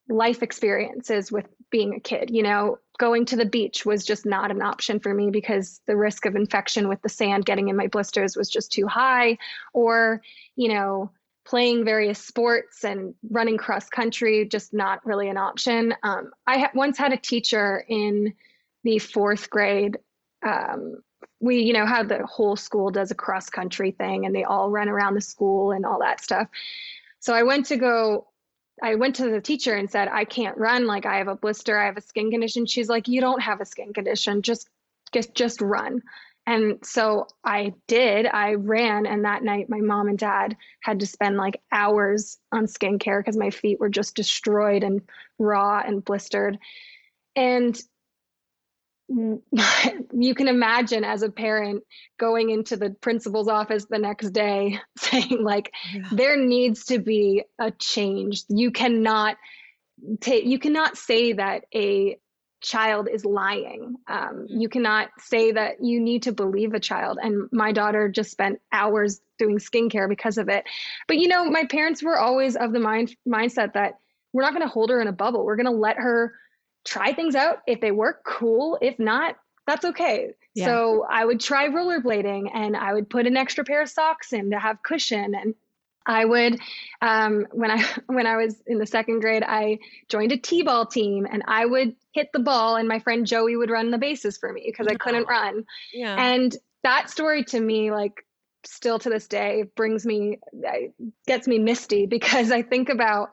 life 0.10 0.44
experiences 0.44 1.32
with 1.32 1.46
being 1.70 1.96
a 1.96 2.00
kid. 2.00 2.30
You 2.32 2.44
know, 2.44 2.80
going 2.98 3.26
to 3.26 3.36
the 3.36 3.46
beach 3.46 3.86
was 3.86 4.06
just 4.06 4.26
not 4.26 4.52
an 4.52 4.62
option 4.62 5.00
for 5.00 5.14
me 5.14 5.30
because 5.30 5.82
the 5.88 5.96
risk 5.96 6.26
of 6.26 6.36
infection 6.36 6.88
with 6.88 7.02
the 7.02 7.10
sand 7.10 7.46
getting 7.46 7.70
in 7.70 7.76
my 7.76 7.88
blisters 7.88 8.36
was 8.36 8.50
just 8.50 8.72
too 8.72 8.88
high. 8.88 9.38
Or, 9.74 10.22
you 10.56 10.74
know, 10.74 11.12
playing 11.46 11.84
various 11.84 12.20
sports 12.20 12.84
and 12.84 13.16
running 13.30 13.58
cross 13.58 13.90
country, 13.90 14.48
just 14.48 14.74
not 14.74 15.06
really 15.06 15.30
an 15.30 15.38
option. 15.38 15.94
Um, 16.04 16.32
I 16.46 16.60
ha- 16.60 16.72
once 16.76 16.98
had 16.98 17.14
a 17.14 17.18
teacher 17.18 17.84
in 17.88 18.34
the 18.84 19.00
fourth 19.00 19.50
grade, 19.50 19.98
um, 20.46 20.96
we, 21.40 21.62
you 21.62 21.74
know, 21.74 21.86
how 21.86 22.04
the 22.04 22.26
whole 22.26 22.56
school 22.56 22.92
does 22.92 23.12
a 23.12 23.16
cross 23.16 23.50
country 23.50 23.92
thing 23.92 24.26
and 24.26 24.36
they 24.36 24.44
all 24.44 24.70
run 24.70 24.90
around 24.90 25.16
the 25.16 25.22
school 25.22 25.72
and 25.72 25.86
all 25.86 26.00
that 26.00 26.22
stuff. 26.22 26.48
So 27.20 27.34
I 27.34 27.44
went 27.44 27.68
to 27.68 27.78
go, 27.78 28.28
I 28.82 28.96
went 28.96 29.16
to 29.18 29.30
the 29.30 29.42
teacher 29.42 29.76
and 29.76 29.90
said, 29.90 30.08
I 30.08 30.26
can't 30.26 30.58
run. 30.58 30.88
Like 30.88 31.06
I 31.06 31.18
have 31.18 31.28
a 31.28 31.36
blister, 31.36 31.78
I 31.78 31.86
have 31.86 31.98
a 31.98 32.02
skin 32.02 32.32
condition. 32.32 32.66
She's 32.66 32.90
like, 32.90 33.08
you 33.08 33.22
don't 33.22 33.42
have 33.42 33.62
a 33.62 33.66
skin 33.66 33.94
condition. 33.94 34.42
Just, 34.42 34.70
just, 35.12 35.36
just 35.36 35.62
run. 35.62 36.02
And 36.48 36.84
so 36.84 37.28
I 37.44 37.74
did. 37.88 38.26
I 38.26 38.56
ran, 38.56 39.06
and 39.06 39.26
that 39.26 39.44
night 39.44 39.70
my 39.70 39.80
mom 39.80 40.08
and 40.08 40.18
dad 40.18 40.58
had 40.82 41.00
to 41.02 41.06
spend 41.06 41.38
like 41.38 41.62
hours 41.72 42.40
on 42.52 42.66
skincare 42.66 43.20
because 43.20 43.38
my 43.38 43.52
feet 43.52 43.80
were 43.80 43.90
just 43.90 44.16
destroyed 44.16 44.84
and 44.84 45.02
raw 45.38 45.84
and 45.86 46.04
blistered. 46.04 46.58
And 47.36 47.80
you 50.14 50.36
can 50.36 50.48
imagine 50.48 51.04
as 51.04 51.22
a 51.22 51.30
parent 51.30 51.84
going 52.18 52.50
into 52.50 52.78
the 52.78 52.92
principal's 52.92 53.48
office 53.48 53.86
the 53.90 53.98
next 53.98 54.30
day 54.32 54.80
saying 54.98 55.44
like 55.44 55.74
yeah. 55.94 56.08
there 56.12 56.38
needs 56.38 56.86
to 56.86 57.00
be 57.00 57.44
a 57.60 57.72
change. 57.72 58.44
You 58.48 58.72
cannot 58.72 59.38
take 60.20 60.46
you 60.46 60.60
cannot 60.60 60.98
say 60.98 61.34
that 61.34 61.66
a 61.76 62.18
child 62.62 63.10
is 63.12 63.26
lying. 63.26 63.96
Um, 64.08 64.46
you 64.48 64.70
cannot 64.70 65.10
say 65.20 65.52
that 65.52 65.84
you 65.84 66.00
need 66.00 66.24
to 66.24 66.32
believe 66.32 66.74
a 66.74 66.80
child. 66.80 67.18
And 67.22 67.50
my 67.52 67.72
daughter 67.72 68.08
just 68.08 68.32
spent 68.32 68.62
hours 68.72 69.20
doing 69.40 69.58
skincare 69.58 70.08
because 70.08 70.38
of 70.38 70.48
it. 70.48 70.64
But 71.08 71.18
you 71.18 71.28
know 71.28 71.46
my 71.46 71.66
parents 71.66 72.04
were 72.04 72.18
always 72.18 72.56
of 72.56 72.72
the 72.72 72.80
mind 72.80 73.16
mindset 73.28 73.74
that 73.74 73.96
we're 74.32 74.44
not 74.44 74.54
going 74.54 74.66
to 74.66 74.72
hold 74.72 74.92
her 74.92 75.02
in 75.02 75.08
a 75.08 75.12
bubble. 75.14 75.44
We're 75.44 75.58
going 75.58 75.66
to 75.66 75.72
let 75.72 75.98
her 75.98 76.34
try 76.86 77.14
things 77.14 77.36
out. 77.36 77.60
If 77.68 77.82
they 77.82 77.92
work, 77.92 78.24
cool. 78.26 78.78
If 78.82 79.00
not, 79.00 79.36
that's 79.68 79.86
okay. 79.86 80.34
Yeah. 80.54 80.66
So 80.66 81.06
I 81.10 81.24
would 81.24 81.40
try 81.40 81.70
rollerblading 81.70 82.50
and 82.54 82.76
I 82.76 82.94
would 82.94 83.10
put 83.10 83.28
an 83.28 83.38
extra 83.38 83.64
pair 83.64 83.82
of 83.82 83.90
socks 83.90 84.34
in 84.34 84.52
to 84.52 84.60
have 84.60 84.84
cushion 84.84 85.36
and 85.36 85.56
I 86.06 86.26
would 86.26 86.60
um, 87.02 87.48
when 87.52 87.72
I 87.72 87.84
when 88.08 88.28
I 88.28 88.38
was 88.38 88.62
in 88.66 88.80
the 88.80 88.86
second 88.86 89.20
grade, 89.20 89.44
I 89.44 89.80
joined 90.10 90.32
a 90.32 90.38
t-ball 90.38 90.88
team, 90.88 91.28
and 91.32 91.44
I 91.48 91.66
would 91.66 91.96
hit 92.12 92.30
the 92.34 92.40
ball, 92.40 92.76
and 92.76 92.88
my 92.88 93.00
friend 93.00 93.26
Joey 93.26 93.56
would 93.56 93.70
run 93.70 93.92
the 93.92 93.98
bases 93.98 94.38
for 94.38 94.52
me 94.52 94.64
because 94.66 94.88
I 94.88 94.96
couldn't 94.96 95.28
run. 95.28 95.66
Yeah. 95.94 96.16
And 96.18 96.56
that 96.84 97.10
story 97.10 97.44
to 97.46 97.60
me, 97.60 97.92
like 97.92 98.26
still 98.64 99.00
to 99.00 99.10
this 99.10 99.28
day, 99.28 99.66
brings 99.76 100.06
me 100.06 100.40
gets 101.28 101.48
me 101.48 101.60
misty 101.60 102.06
because 102.06 102.52
I 102.52 102.62
think 102.62 102.90
about 102.90 103.30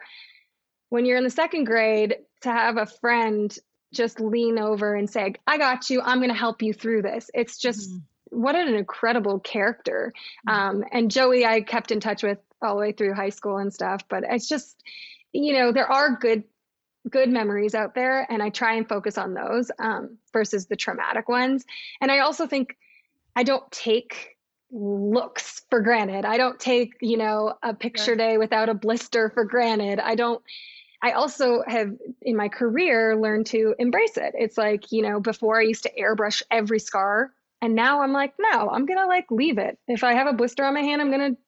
when 0.88 1.04
you're 1.04 1.18
in 1.18 1.24
the 1.24 1.30
second 1.30 1.64
grade 1.64 2.16
to 2.42 2.50
have 2.50 2.76
a 2.76 2.86
friend 2.86 3.56
just 3.92 4.20
lean 4.20 4.58
over 4.58 4.94
and 4.94 5.08
say, 5.08 5.34
I 5.46 5.58
got 5.58 5.90
you. 5.90 6.02
I'm 6.02 6.18
going 6.18 6.30
to 6.30 6.36
help 6.36 6.62
you 6.62 6.72
through 6.72 7.02
this. 7.02 7.30
It's 7.34 7.58
just, 7.58 7.90
mm. 7.90 8.02
what 8.26 8.54
an 8.54 8.74
incredible 8.74 9.40
character. 9.40 10.12
Mm-hmm. 10.48 10.58
Um, 10.58 10.84
and 10.92 11.10
Joey, 11.10 11.46
I 11.46 11.62
kept 11.62 11.90
in 11.90 12.00
touch 12.00 12.22
with 12.22 12.38
all 12.60 12.74
the 12.74 12.80
way 12.80 12.92
through 12.92 13.14
high 13.14 13.30
school 13.30 13.58
and 13.58 13.72
stuff. 13.72 14.02
But 14.08 14.24
it's 14.28 14.48
just, 14.48 14.82
you 15.32 15.54
know, 15.54 15.72
there 15.72 15.90
are 15.90 16.16
good 16.16 16.44
good 17.08 17.30
memories 17.30 17.74
out 17.74 17.94
there 17.94 18.30
and 18.30 18.42
i 18.42 18.50
try 18.50 18.74
and 18.74 18.88
focus 18.88 19.16
on 19.16 19.32
those 19.32 19.70
um, 19.78 20.18
versus 20.32 20.66
the 20.66 20.76
traumatic 20.76 21.28
ones 21.28 21.64
and 22.00 22.10
i 22.10 22.18
also 22.18 22.46
think 22.46 22.76
i 23.36 23.42
don't 23.42 23.70
take 23.70 24.36
looks 24.70 25.62
for 25.70 25.80
granted 25.80 26.24
i 26.24 26.36
don't 26.36 26.58
take 26.60 26.92
you 27.00 27.16
know 27.16 27.54
a 27.62 27.72
picture 27.72 28.14
day 28.14 28.36
without 28.36 28.68
a 28.68 28.74
blister 28.74 29.30
for 29.30 29.44
granted 29.44 29.98
i 29.98 30.14
don't 30.14 30.42
I 31.02 31.12
also 31.12 31.62
have 31.66 31.92
in 32.22 32.36
my 32.36 32.48
career 32.48 33.16
learned 33.16 33.46
to 33.46 33.74
embrace 33.78 34.16
it. 34.16 34.34
It's 34.36 34.58
like, 34.58 34.90
you 34.90 35.02
know, 35.02 35.20
before 35.20 35.58
I 35.58 35.62
used 35.62 35.84
to 35.84 35.92
airbrush 35.92 36.42
every 36.50 36.80
scar. 36.80 37.32
And 37.62 37.74
now 37.74 38.02
I'm 38.02 38.12
like, 38.12 38.34
no, 38.38 38.68
I'm 38.68 38.86
going 38.86 38.98
to 38.98 39.06
like 39.06 39.30
leave 39.30 39.58
it. 39.58 39.78
If 39.86 40.02
I 40.02 40.14
have 40.14 40.26
a 40.26 40.32
blister 40.32 40.64
on 40.64 40.74
my 40.74 40.82
hand, 40.82 41.00
I'm 41.00 41.10
going 41.10 41.34
to 41.34 41.40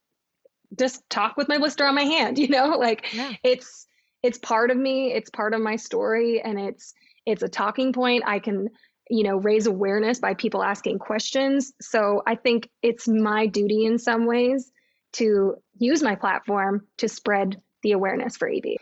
just 0.78 1.08
talk 1.10 1.36
with 1.36 1.48
my 1.48 1.58
blister 1.58 1.84
on 1.84 1.94
my 1.94 2.04
hand, 2.04 2.38
you 2.38 2.48
know? 2.48 2.78
Like 2.78 3.12
yeah. 3.12 3.32
it's 3.42 3.86
it's 4.22 4.38
part 4.38 4.70
of 4.70 4.76
me, 4.76 5.12
it's 5.12 5.30
part 5.30 5.54
of 5.54 5.60
my 5.60 5.76
story 5.76 6.40
and 6.42 6.58
it's 6.58 6.94
it's 7.26 7.42
a 7.42 7.48
talking 7.48 7.92
point. 7.92 8.24
I 8.26 8.38
can, 8.38 8.68
you 9.08 9.24
know, 9.24 9.36
raise 9.36 9.66
awareness 9.66 10.20
by 10.20 10.34
people 10.34 10.62
asking 10.62 10.98
questions. 10.98 11.72
So 11.80 12.22
I 12.26 12.36
think 12.36 12.68
it's 12.82 13.08
my 13.08 13.46
duty 13.46 13.84
in 13.84 13.98
some 13.98 14.26
ways 14.26 14.70
to 15.14 15.56
use 15.78 16.02
my 16.02 16.14
platform 16.14 16.86
to 16.98 17.08
spread 17.08 17.60
the 17.82 17.92
awareness 17.92 18.36
for 18.36 18.48
EB. 18.48 18.76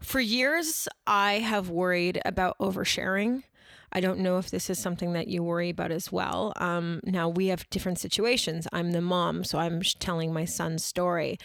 For 0.00 0.20
years, 0.20 0.88
I 1.06 1.34
have 1.34 1.70
worried 1.70 2.20
about 2.24 2.56
oversharing. 2.58 3.42
I 3.92 4.00
don't 4.00 4.20
know 4.20 4.38
if 4.38 4.50
this 4.50 4.68
is 4.68 4.78
something 4.78 5.14
that 5.14 5.28
you 5.28 5.42
worry 5.42 5.70
about 5.70 5.90
as 5.90 6.12
well. 6.12 6.52
Um, 6.56 7.00
now, 7.04 7.28
we 7.28 7.46
have 7.48 7.68
different 7.70 7.98
situations. 7.98 8.68
I'm 8.72 8.92
the 8.92 9.00
mom, 9.00 9.44
so 9.44 9.58
I'm 9.58 9.80
telling 9.82 10.32
my 10.32 10.44
son's 10.44 10.84
story. 10.84 11.38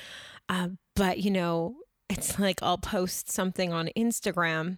Uh, 0.49 0.69
but, 0.95 1.19
you 1.19 1.31
know, 1.31 1.75
it's 2.09 2.37
like 2.39 2.61
I'll 2.61 2.77
post 2.77 3.31
something 3.31 3.71
on 3.71 3.89
Instagram 3.97 4.77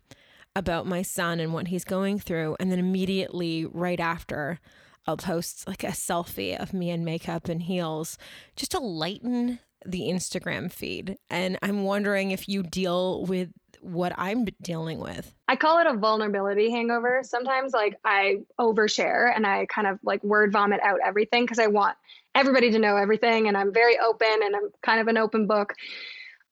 about 0.56 0.88
my 0.88 1.02
son 1.02 1.40
and 1.40 1.54
what 1.54 1.68
he's 1.68 1.84
going 1.84 2.20
through. 2.20 2.56
And 2.60 2.72
then 2.72 2.80
immediately, 2.80 3.66
right 3.66 4.00
after, 4.00 4.60
I'll 5.08 5.18
post 5.18 5.68
like 5.68 5.84
a 5.84 5.88
selfie 5.88 6.58
of 6.58 6.74
me 6.74 6.90
in 6.92 7.04
makeup 7.04 7.50
and 7.50 7.62
heels 7.64 8.18
just 8.56 8.72
to 8.72 8.80
lighten 8.80 9.60
the 9.86 10.02
Instagram 10.02 10.72
feed. 10.72 11.18
And 11.30 11.58
I'm 11.62 11.84
wondering 11.84 12.32
if 12.32 12.48
you 12.48 12.64
deal 12.64 13.26
with 13.26 13.50
what 13.82 14.14
I'm 14.18 14.46
dealing 14.62 15.00
with. 15.00 15.34
I 15.48 15.56
call 15.56 15.78
it 15.80 15.88
a 15.88 15.96
vulnerability 15.96 16.72
hangover. 16.72 17.22
Sometimes 17.24 17.72
like 17.74 17.96
I 18.04 18.38
overshare 18.60 19.32
and 19.34 19.46
I 19.46 19.68
kind 19.68 19.88
of 19.88 20.00
like 20.04 20.24
word 20.24 20.52
vomit 20.52 20.80
out 20.84 21.00
everything 21.06 21.44
because 21.44 21.60
I 21.60 21.68
want 21.68 21.96
everybody 22.34 22.72
to 22.72 22.80
know 22.80 22.98
everything 22.98 23.48
and 23.48 23.56
I'm 23.56 23.74
very 23.74 24.00
open 24.00 24.40
and 24.44 24.56
I'm 24.56 24.70
kind 24.82 25.00
of 25.00 25.08
an 25.08 25.18
open 25.18 25.46
book. 25.46 25.74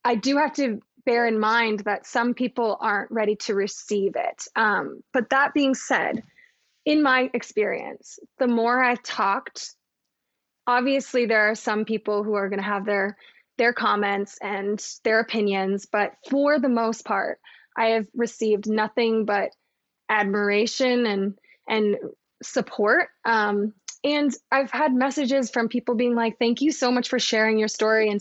I 0.04 0.14
do 0.14 0.36
have 0.36 0.54
to 0.54 0.80
bear 1.04 1.26
in 1.26 1.38
mind 1.38 1.80
that 1.80 2.06
some 2.06 2.34
people 2.34 2.76
aren't 2.80 3.10
ready 3.10 3.36
to 3.36 3.54
receive 3.54 4.12
it. 4.16 4.44
Um, 4.56 5.02
but 5.12 5.30
that 5.30 5.54
being 5.54 5.74
said, 5.74 6.22
in 6.84 7.02
my 7.02 7.30
experience, 7.32 8.18
the 8.38 8.46
more 8.46 8.82
I've 8.82 9.02
talked, 9.02 9.74
obviously 10.66 11.26
there 11.26 11.50
are 11.50 11.54
some 11.54 11.84
people 11.84 12.22
who 12.22 12.34
are 12.34 12.48
going 12.48 12.58
to 12.58 12.64
have 12.64 12.84
their 12.84 13.16
their 13.56 13.72
comments 13.72 14.36
and 14.42 14.84
their 15.04 15.20
opinions, 15.20 15.86
but 15.86 16.14
for 16.28 16.58
the 16.58 16.68
most 16.68 17.04
part, 17.04 17.38
I 17.76 17.90
have 17.90 18.08
received 18.14 18.68
nothing 18.68 19.24
but 19.24 19.50
admiration 20.08 21.06
and 21.06 21.38
and 21.68 21.96
support. 22.42 23.08
Um, 23.24 23.72
and 24.02 24.34
I've 24.52 24.70
had 24.70 24.92
messages 24.92 25.50
from 25.50 25.68
people 25.68 25.94
being 25.94 26.14
like, 26.14 26.38
"Thank 26.38 26.60
you 26.60 26.72
so 26.72 26.90
much 26.90 27.08
for 27.08 27.18
sharing 27.18 27.58
your 27.58 27.68
story 27.68 28.10
and 28.10 28.20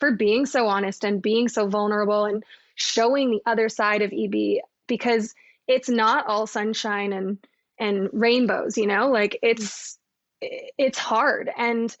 for 0.00 0.12
being 0.12 0.46
so 0.46 0.66
honest 0.66 1.04
and 1.04 1.22
being 1.22 1.48
so 1.48 1.68
vulnerable 1.68 2.24
and 2.24 2.42
showing 2.74 3.30
the 3.30 3.42
other 3.46 3.68
side 3.68 4.02
of 4.02 4.12
EB 4.12 4.60
because 4.86 5.34
it's 5.68 5.88
not 5.88 6.26
all 6.26 6.46
sunshine 6.46 7.12
and 7.12 7.38
and 7.78 8.08
rainbows. 8.12 8.76
You 8.76 8.86
know, 8.86 9.10
like 9.10 9.38
it's 9.42 9.98
it's 10.40 10.98
hard. 10.98 11.50
And 11.56 11.94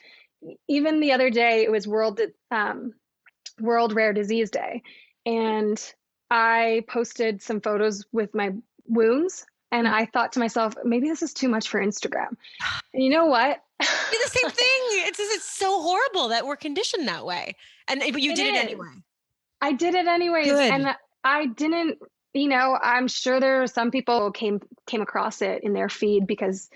even 0.68 1.00
the 1.00 1.12
other 1.12 1.30
day 1.30 1.64
it 1.64 1.70
was 1.70 1.86
world 1.86 2.20
um, 2.50 2.94
world 3.60 3.94
rare 3.94 4.12
disease 4.12 4.50
day. 4.50 4.82
And 5.26 5.80
i 6.32 6.84
posted 6.88 7.42
some 7.42 7.60
photos 7.60 8.04
with 8.12 8.32
my 8.36 8.50
wounds 8.86 9.44
and 9.72 9.88
i 9.88 10.06
thought 10.06 10.30
to 10.32 10.38
myself 10.38 10.74
maybe 10.84 11.08
this 11.08 11.22
is 11.22 11.34
too 11.34 11.48
much 11.48 11.68
for 11.68 11.80
instagram. 11.80 12.36
And 12.94 13.02
you 13.04 13.10
know 13.10 13.26
what? 13.26 13.62
It's 13.80 14.32
the 14.32 14.38
same 14.38 14.50
thing. 14.64 15.06
It's 15.08 15.18
it's 15.20 15.44
so 15.44 15.80
horrible 15.82 16.28
that 16.28 16.46
we're 16.46 16.56
conditioned 16.56 17.06
that 17.08 17.24
way. 17.24 17.54
And 17.88 18.00
but 18.00 18.20
you 18.20 18.32
it 18.32 18.36
did 18.36 18.54
is. 18.54 18.62
it 18.62 18.64
anyway. 18.64 18.94
I 19.60 19.72
did 19.72 19.94
it 19.94 20.06
anyways 20.06 20.46
Good. 20.46 20.72
and 20.72 20.96
i 21.24 21.46
didn't 21.46 21.98
you 22.32 22.48
know 22.48 22.78
i'm 22.80 23.08
sure 23.08 23.40
there 23.40 23.62
are 23.62 23.66
some 23.66 23.90
people 23.90 24.30
came 24.32 24.60
came 24.86 25.02
across 25.02 25.42
it 25.42 25.62
in 25.62 25.72
their 25.72 25.88
feed 25.88 26.26
because 26.26 26.70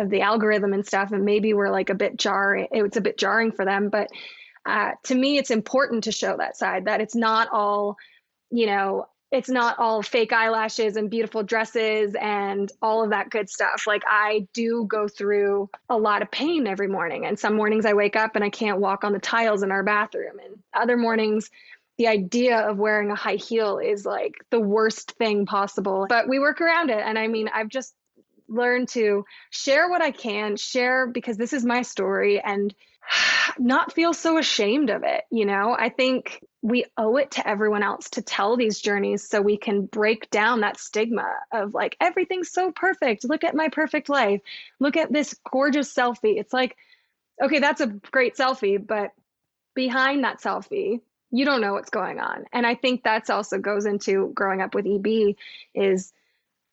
of 0.00 0.10
the 0.10 0.22
algorithm 0.22 0.72
and 0.72 0.86
stuff 0.86 1.12
and 1.12 1.24
maybe 1.24 1.54
we're 1.54 1.70
like 1.70 1.90
a 1.90 1.94
bit 1.94 2.16
jarring 2.16 2.66
it's 2.72 2.96
a 2.96 3.00
bit 3.00 3.18
jarring 3.18 3.52
for 3.52 3.64
them 3.64 3.88
but 3.88 4.08
uh, 4.66 4.92
to 5.04 5.14
me 5.14 5.38
it's 5.38 5.50
important 5.50 6.04
to 6.04 6.12
show 6.12 6.36
that 6.36 6.56
side 6.56 6.84
that 6.84 7.00
it's 7.00 7.14
not 7.14 7.48
all 7.52 7.96
you 8.50 8.66
know 8.66 9.06
it's 9.30 9.48
not 9.48 9.78
all 9.78 10.02
fake 10.02 10.32
eyelashes 10.32 10.96
and 10.96 11.08
beautiful 11.08 11.42
dresses 11.42 12.16
and 12.20 12.70
all 12.82 13.04
of 13.04 13.10
that 13.10 13.30
good 13.30 13.48
stuff. 13.48 13.84
Like 13.86 14.02
I 14.06 14.48
do 14.52 14.86
go 14.88 15.06
through 15.06 15.70
a 15.88 15.96
lot 15.96 16.22
of 16.22 16.30
pain 16.30 16.66
every 16.66 16.88
morning. 16.88 17.26
And 17.26 17.38
some 17.38 17.54
mornings 17.54 17.86
I 17.86 17.92
wake 17.92 18.16
up 18.16 18.34
and 18.34 18.44
I 18.44 18.50
can't 18.50 18.80
walk 18.80 19.04
on 19.04 19.12
the 19.12 19.20
tiles 19.20 19.62
in 19.62 19.70
our 19.70 19.84
bathroom. 19.84 20.38
And 20.44 20.56
other 20.74 20.96
mornings, 20.96 21.48
the 21.96 22.08
idea 22.08 22.58
of 22.58 22.78
wearing 22.78 23.10
a 23.10 23.14
high 23.14 23.36
heel 23.36 23.78
is 23.78 24.04
like 24.04 24.34
the 24.50 24.60
worst 24.60 25.12
thing 25.12 25.46
possible. 25.46 26.06
But 26.08 26.28
we 26.28 26.40
work 26.40 26.60
around 26.60 26.90
it. 26.90 26.98
And 26.98 27.16
I 27.16 27.28
mean, 27.28 27.48
I've 27.54 27.68
just 27.68 27.94
learn 28.50 28.86
to 28.86 29.24
share 29.50 29.88
what 29.88 30.02
I 30.02 30.10
can, 30.10 30.56
share 30.56 31.06
because 31.06 31.36
this 31.36 31.52
is 31.52 31.64
my 31.64 31.82
story 31.82 32.40
and 32.40 32.74
not 33.58 33.92
feel 33.92 34.12
so 34.12 34.38
ashamed 34.38 34.90
of 34.90 35.02
it. 35.04 35.24
You 35.30 35.46
know, 35.46 35.74
I 35.78 35.88
think 35.88 36.44
we 36.62 36.84
owe 36.98 37.16
it 37.16 37.30
to 37.32 37.48
everyone 37.48 37.82
else 37.82 38.10
to 38.10 38.22
tell 38.22 38.56
these 38.56 38.80
journeys 38.80 39.26
so 39.26 39.40
we 39.40 39.56
can 39.56 39.86
break 39.86 40.28
down 40.30 40.60
that 40.60 40.78
stigma 40.78 41.26
of 41.52 41.72
like, 41.72 41.96
everything's 42.00 42.50
so 42.50 42.70
perfect. 42.70 43.24
Look 43.24 43.44
at 43.44 43.54
my 43.54 43.68
perfect 43.68 44.08
life. 44.08 44.42
Look 44.78 44.96
at 44.96 45.12
this 45.12 45.34
gorgeous 45.50 45.92
selfie. 45.94 46.38
It's 46.38 46.52
like, 46.52 46.76
okay, 47.42 47.60
that's 47.60 47.80
a 47.80 47.86
great 47.86 48.36
selfie, 48.36 48.84
but 48.84 49.12
behind 49.74 50.24
that 50.24 50.40
selfie, 50.40 51.00
you 51.30 51.44
don't 51.44 51.60
know 51.60 51.72
what's 51.72 51.90
going 51.90 52.20
on. 52.20 52.44
And 52.52 52.66
I 52.66 52.74
think 52.74 53.02
that's 53.02 53.30
also 53.30 53.58
goes 53.58 53.86
into 53.86 54.32
growing 54.34 54.60
up 54.60 54.74
with 54.74 54.86
EB 54.86 55.36
is 55.74 56.12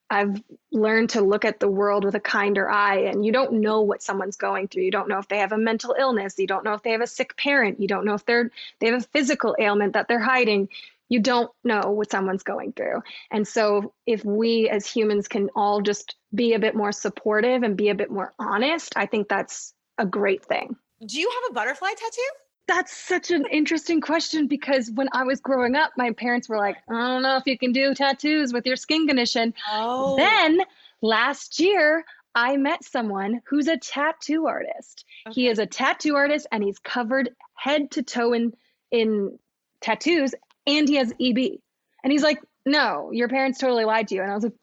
I've 0.09 0.41
learned 0.71 1.11
to 1.11 1.21
look 1.21 1.43
at 1.43 1.59
the 1.59 1.67
world 1.67 2.05
with 2.05 2.15
a 2.15 2.19
kinder 2.19 2.69
eye 2.69 2.99
and 2.99 3.25
you 3.25 3.31
don't 3.31 3.53
know 3.53 3.81
what 3.81 4.01
someone's 4.01 4.37
going 4.37 4.67
through. 4.67 4.83
You 4.83 4.91
don't 4.91 5.09
know 5.09 5.19
if 5.19 5.27
they 5.27 5.39
have 5.39 5.51
a 5.51 5.57
mental 5.57 5.95
illness, 5.97 6.39
you 6.39 6.47
don't 6.47 6.63
know 6.63 6.73
if 6.73 6.83
they 6.83 6.91
have 6.91 7.01
a 7.01 7.07
sick 7.07 7.35
parent, 7.35 7.81
you 7.81 7.87
don't 7.87 8.05
know 8.05 8.13
if 8.13 8.25
they're 8.25 8.51
they 8.79 8.87
have 8.87 9.01
a 9.01 9.07
physical 9.07 9.55
ailment 9.59 9.93
that 9.93 10.07
they're 10.07 10.19
hiding. 10.19 10.69
You 11.09 11.19
don't 11.19 11.51
know 11.63 11.91
what 11.91 12.11
someone's 12.11 12.43
going 12.43 12.73
through. 12.73 13.01
And 13.31 13.47
so 13.47 13.93
if 14.05 14.23
we 14.25 14.69
as 14.69 14.85
humans 14.85 15.27
can 15.27 15.49
all 15.55 15.81
just 15.81 16.15
be 16.33 16.53
a 16.53 16.59
bit 16.59 16.75
more 16.75 16.91
supportive 16.91 17.63
and 17.63 17.77
be 17.77 17.89
a 17.89 17.95
bit 17.95 18.11
more 18.11 18.33
honest, 18.39 18.93
I 18.95 19.05
think 19.05 19.29
that's 19.29 19.73
a 19.97 20.05
great 20.05 20.45
thing. 20.45 20.75
Do 21.05 21.19
you 21.19 21.29
have 21.29 21.51
a 21.51 21.53
butterfly 21.53 21.89
tattoo? 21.89 22.46
That's 22.67 22.95
such 22.95 23.31
an 23.31 23.45
interesting 23.49 24.01
question 24.01 24.47
because 24.47 24.91
when 24.91 25.07
I 25.13 25.23
was 25.23 25.39
growing 25.39 25.75
up, 25.75 25.91
my 25.95 26.11
parents 26.11 26.49
were 26.49 26.57
like, 26.57 26.75
I 26.89 26.93
don't 26.93 27.21
know 27.21 27.37
if 27.37 27.43
you 27.45 27.57
can 27.57 27.71
do 27.71 27.93
tattoos 27.93 28.51
with 28.51 28.65
your 28.65 28.75
skin 28.75 29.07
condition. 29.07 29.53
Oh. 29.71 30.17
Then 30.17 30.61
last 31.01 31.59
year, 31.59 32.03
I 32.35 32.57
met 32.57 32.83
someone 32.83 33.41
who's 33.47 33.67
a 33.67 33.77
tattoo 33.77 34.47
artist. 34.47 35.05
Okay. 35.27 35.33
He 35.33 35.47
is 35.47 35.59
a 35.59 35.65
tattoo 35.65 36.15
artist 36.15 36.45
and 36.51 36.63
he's 36.63 36.77
covered 36.77 37.29
head 37.55 37.91
to 37.91 38.03
toe 38.03 38.33
in 38.33 38.53
in 38.91 39.39
tattoos 39.81 40.35
and 40.67 40.87
he 40.87 40.95
has 40.95 41.13
EB. 41.19 41.59
And 42.03 42.11
he's 42.11 42.23
like, 42.23 42.39
"No, 42.65 43.11
your 43.11 43.27
parents 43.27 43.59
totally 43.59 43.85
lied 43.85 44.09
to 44.09 44.15
you." 44.15 44.21
And 44.21 44.31
I 44.31 44.35
was 44.35 44.43
like, 44.43 44.53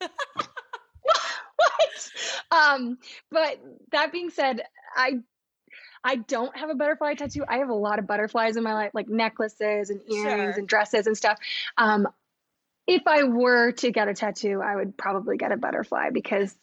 "What?" 1.56 2.10
Um, 2.50 2.98
but 3.30 3.60
that 3.92 4.12
being 4.12 4.30
said, 4.30 4.62
I 4.94 5.20
I 6.06 6.16
don't 6.16 6.56
have 6.56 6.70
a 6.70 6.74
butterfly 6.76 7.14
tattoo. 7.14 7.44
I 7.48 7.58
have 7.58 7.68
a 7.68 7.74
lot 7.74 7.98
of 7.98 8.06
butterflies 8.06 8.56
in 8.56 8.62
my 8.62 8.74
life, 8.74 8.92
like 8.94 9.08
necklaces 9.08 9.90
and 9.90 10.00
earrings 10.08 10.54
sure. 10.54 10.58
and 10.60 10.68
dresses 10.68 11.08
and 11.08 11.16
stuff. 11.16 11.36
Um, 11.76 12.06
if 12.86 13.02
I 13.08 13.24
were 13.24 13.72
to 13.72 13.90
get 13.90 14.06
a 14.06 14.14
tattoo, 14.14 14.62
I 14.62 14.76
would 14.76 14.96
probably 14.96 15.36
get 15.36 15.50
a 15.50 15.56
butterfly 15.56 16.10
because 16.10 16.54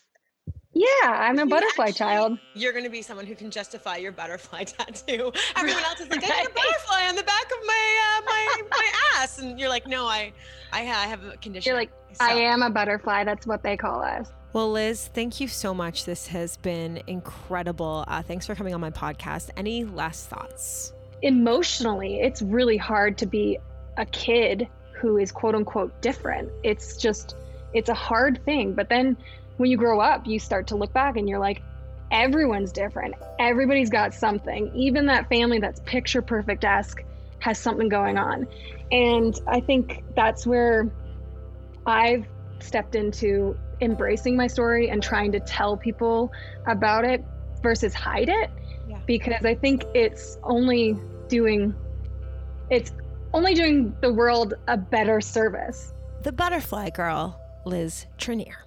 yeah, 0.71 0.87
I'm 1.03 1.37
a 1.39 1.45
butterfly 1.45 1.89
actually, 1.89 1.97
child. 1.97 2.39
You're 2.55 2.71
going 2.71 2.85
to 2.85 2.89
be 2.89 3.01
someone 3.01 3.25
who 3.25 3.35
can 3.35 3.51
justify 3.51 3.97
your 3.97 4.13
butterfly 4.13 4.63
tattoo. 4.63 5.33
Everyone 5.57 5.83
else 5.83 5.99
is 5.99 6.09
like, 6.09 6.21
right. 6.21 6.31
I 6.31 6.35
have 6.35 6.47
a 6.47 6.53
butterfly 6.53 7.09
on 7.09 7.15
the 7.15 7.23
back 7.23 7.45
of 7.45 7.67
my 7.67 8.17
uh, 8.17 8.25
my 8.25 8.61
my 8.71 8.91
ass, 9.15 9.39
and 9.39 9.59
you're 9.59 9.69
like, 9.69 9.87
no, 9.87 10.05
I 10.05 10.31
I 10.71 10.83
have 10.83 11.21
a 11.25 11.35
condition. 11.35 11.69
You're 11.69 11.77
like, 11.77 11.91
so. 12.13 12.25
I 12.25 12.31
am 12.31 12.61
a 12.61 12.69
butterfly. 12.69 13.25
That's 13.25 13.45
what 13.45 13.61
they 13.61 13.75
call 13.75 14.01
us. 14.01 14.31
Well, 14.53 14.71
Liz, 14.71 15.07
thank 15.07 15.39
you 15.39 15.47
so 15.47 15.73
much. 15.73 16.05
This 16.05 16.27
has 16.27 16.57
been 16.57 17.01
incredible. 17.07 18.05
Uh, 18.07 18.21
thanks 18.21 18.45
for 18.45 18.53
coming 18.53 18.75
on 18.75 18.81
my 18.81 18.91
podcast. 18.91 19.49
Any 19.57 19.83
last 19.83 20.29
thoughts? 20.29 20.93
Emotionally, 21.23 22.19
it's 22.19 22.43
really 22.43 22.77
hard 22.77 23.17
to 23.17 23.25
be 23.25 23.57
a 23.97 24.05
kid 24.05 24.67
who 24.91 25.17
is 25.17 25.31
quote 25.31 25.55
unquote 25.55 25.99
different. 26.01 26.51
It's 26.61 26.97
just, 26.97 27.35
it's 27.73 27.89
a 27.89 27.95
hard 27.95 28.45
thing. 28.45 28.73
But 28.73 28.89
then 28.89 29.17
when 29.57 29.71
you 29.71 29.77
grow 29.77 29.99
up, 29.99 30.27
you 30.27 30.37
start 30.37 30.67
to 30.67 30.75
look 30.75 30.93
back 30.93 31.17
and 31.17 31.27
you're 31.27 31.39
like, 31.39 31.63
everyone's 32.11 32.71
different. 32.71 33.15
Everybody's 33.39 33.89
got 33.89 34.13
something. 34.13 34.71
Even 34.75 35.07
that 35.07 35.29
family 35.29 35.57
that's 35.57 35.79
picture 35.79 36.21
perfect 36.21 36.63
esque 36.63 37.01
has 37.39 37.57
something 37.57 37.89
going 37.89 38.19
on. 38.19 38.47
And 38.91 39.33
I 39.47 39.61
think 39.61 40.03
that's 40.15 40.45
where 40.45 40.91
I've 41.87 42.27
stepped 42.59 42.93
into 42.93 43.57
embracing 43.83 44.35
my 44.35 44.47
story 44.47 44.89
and 44.89 45.03
trying 45.03 45.31
to 45.31 45.39
tell 45.39 45.77
people 45.77 46.31
about 46.67 47.05
it 47.05 47.23
versus 47.61 47.93
hide 47.93 48.29
it 48.29 48.49
yeah. 48.87 48.99
because 49.05 49.45
I 49.45 49.55
think 49.55 49.85
it's 49.93 50.37
only 50.43 50.97
doing 51.27 51.75
it's 52.69 52.91
only 53.33 53.53
doing 53.53 53.95
the 54.01 54.13
world 54.13 54.53
a 54.67 54.77
better 54.77 55.19
service. 55.19 55.93
The 56.21 56.31
butterfly 56.31 56.89
girl, 56.91 57.39
Liz 57.65 58.05
Trinnear. 58.17 58.62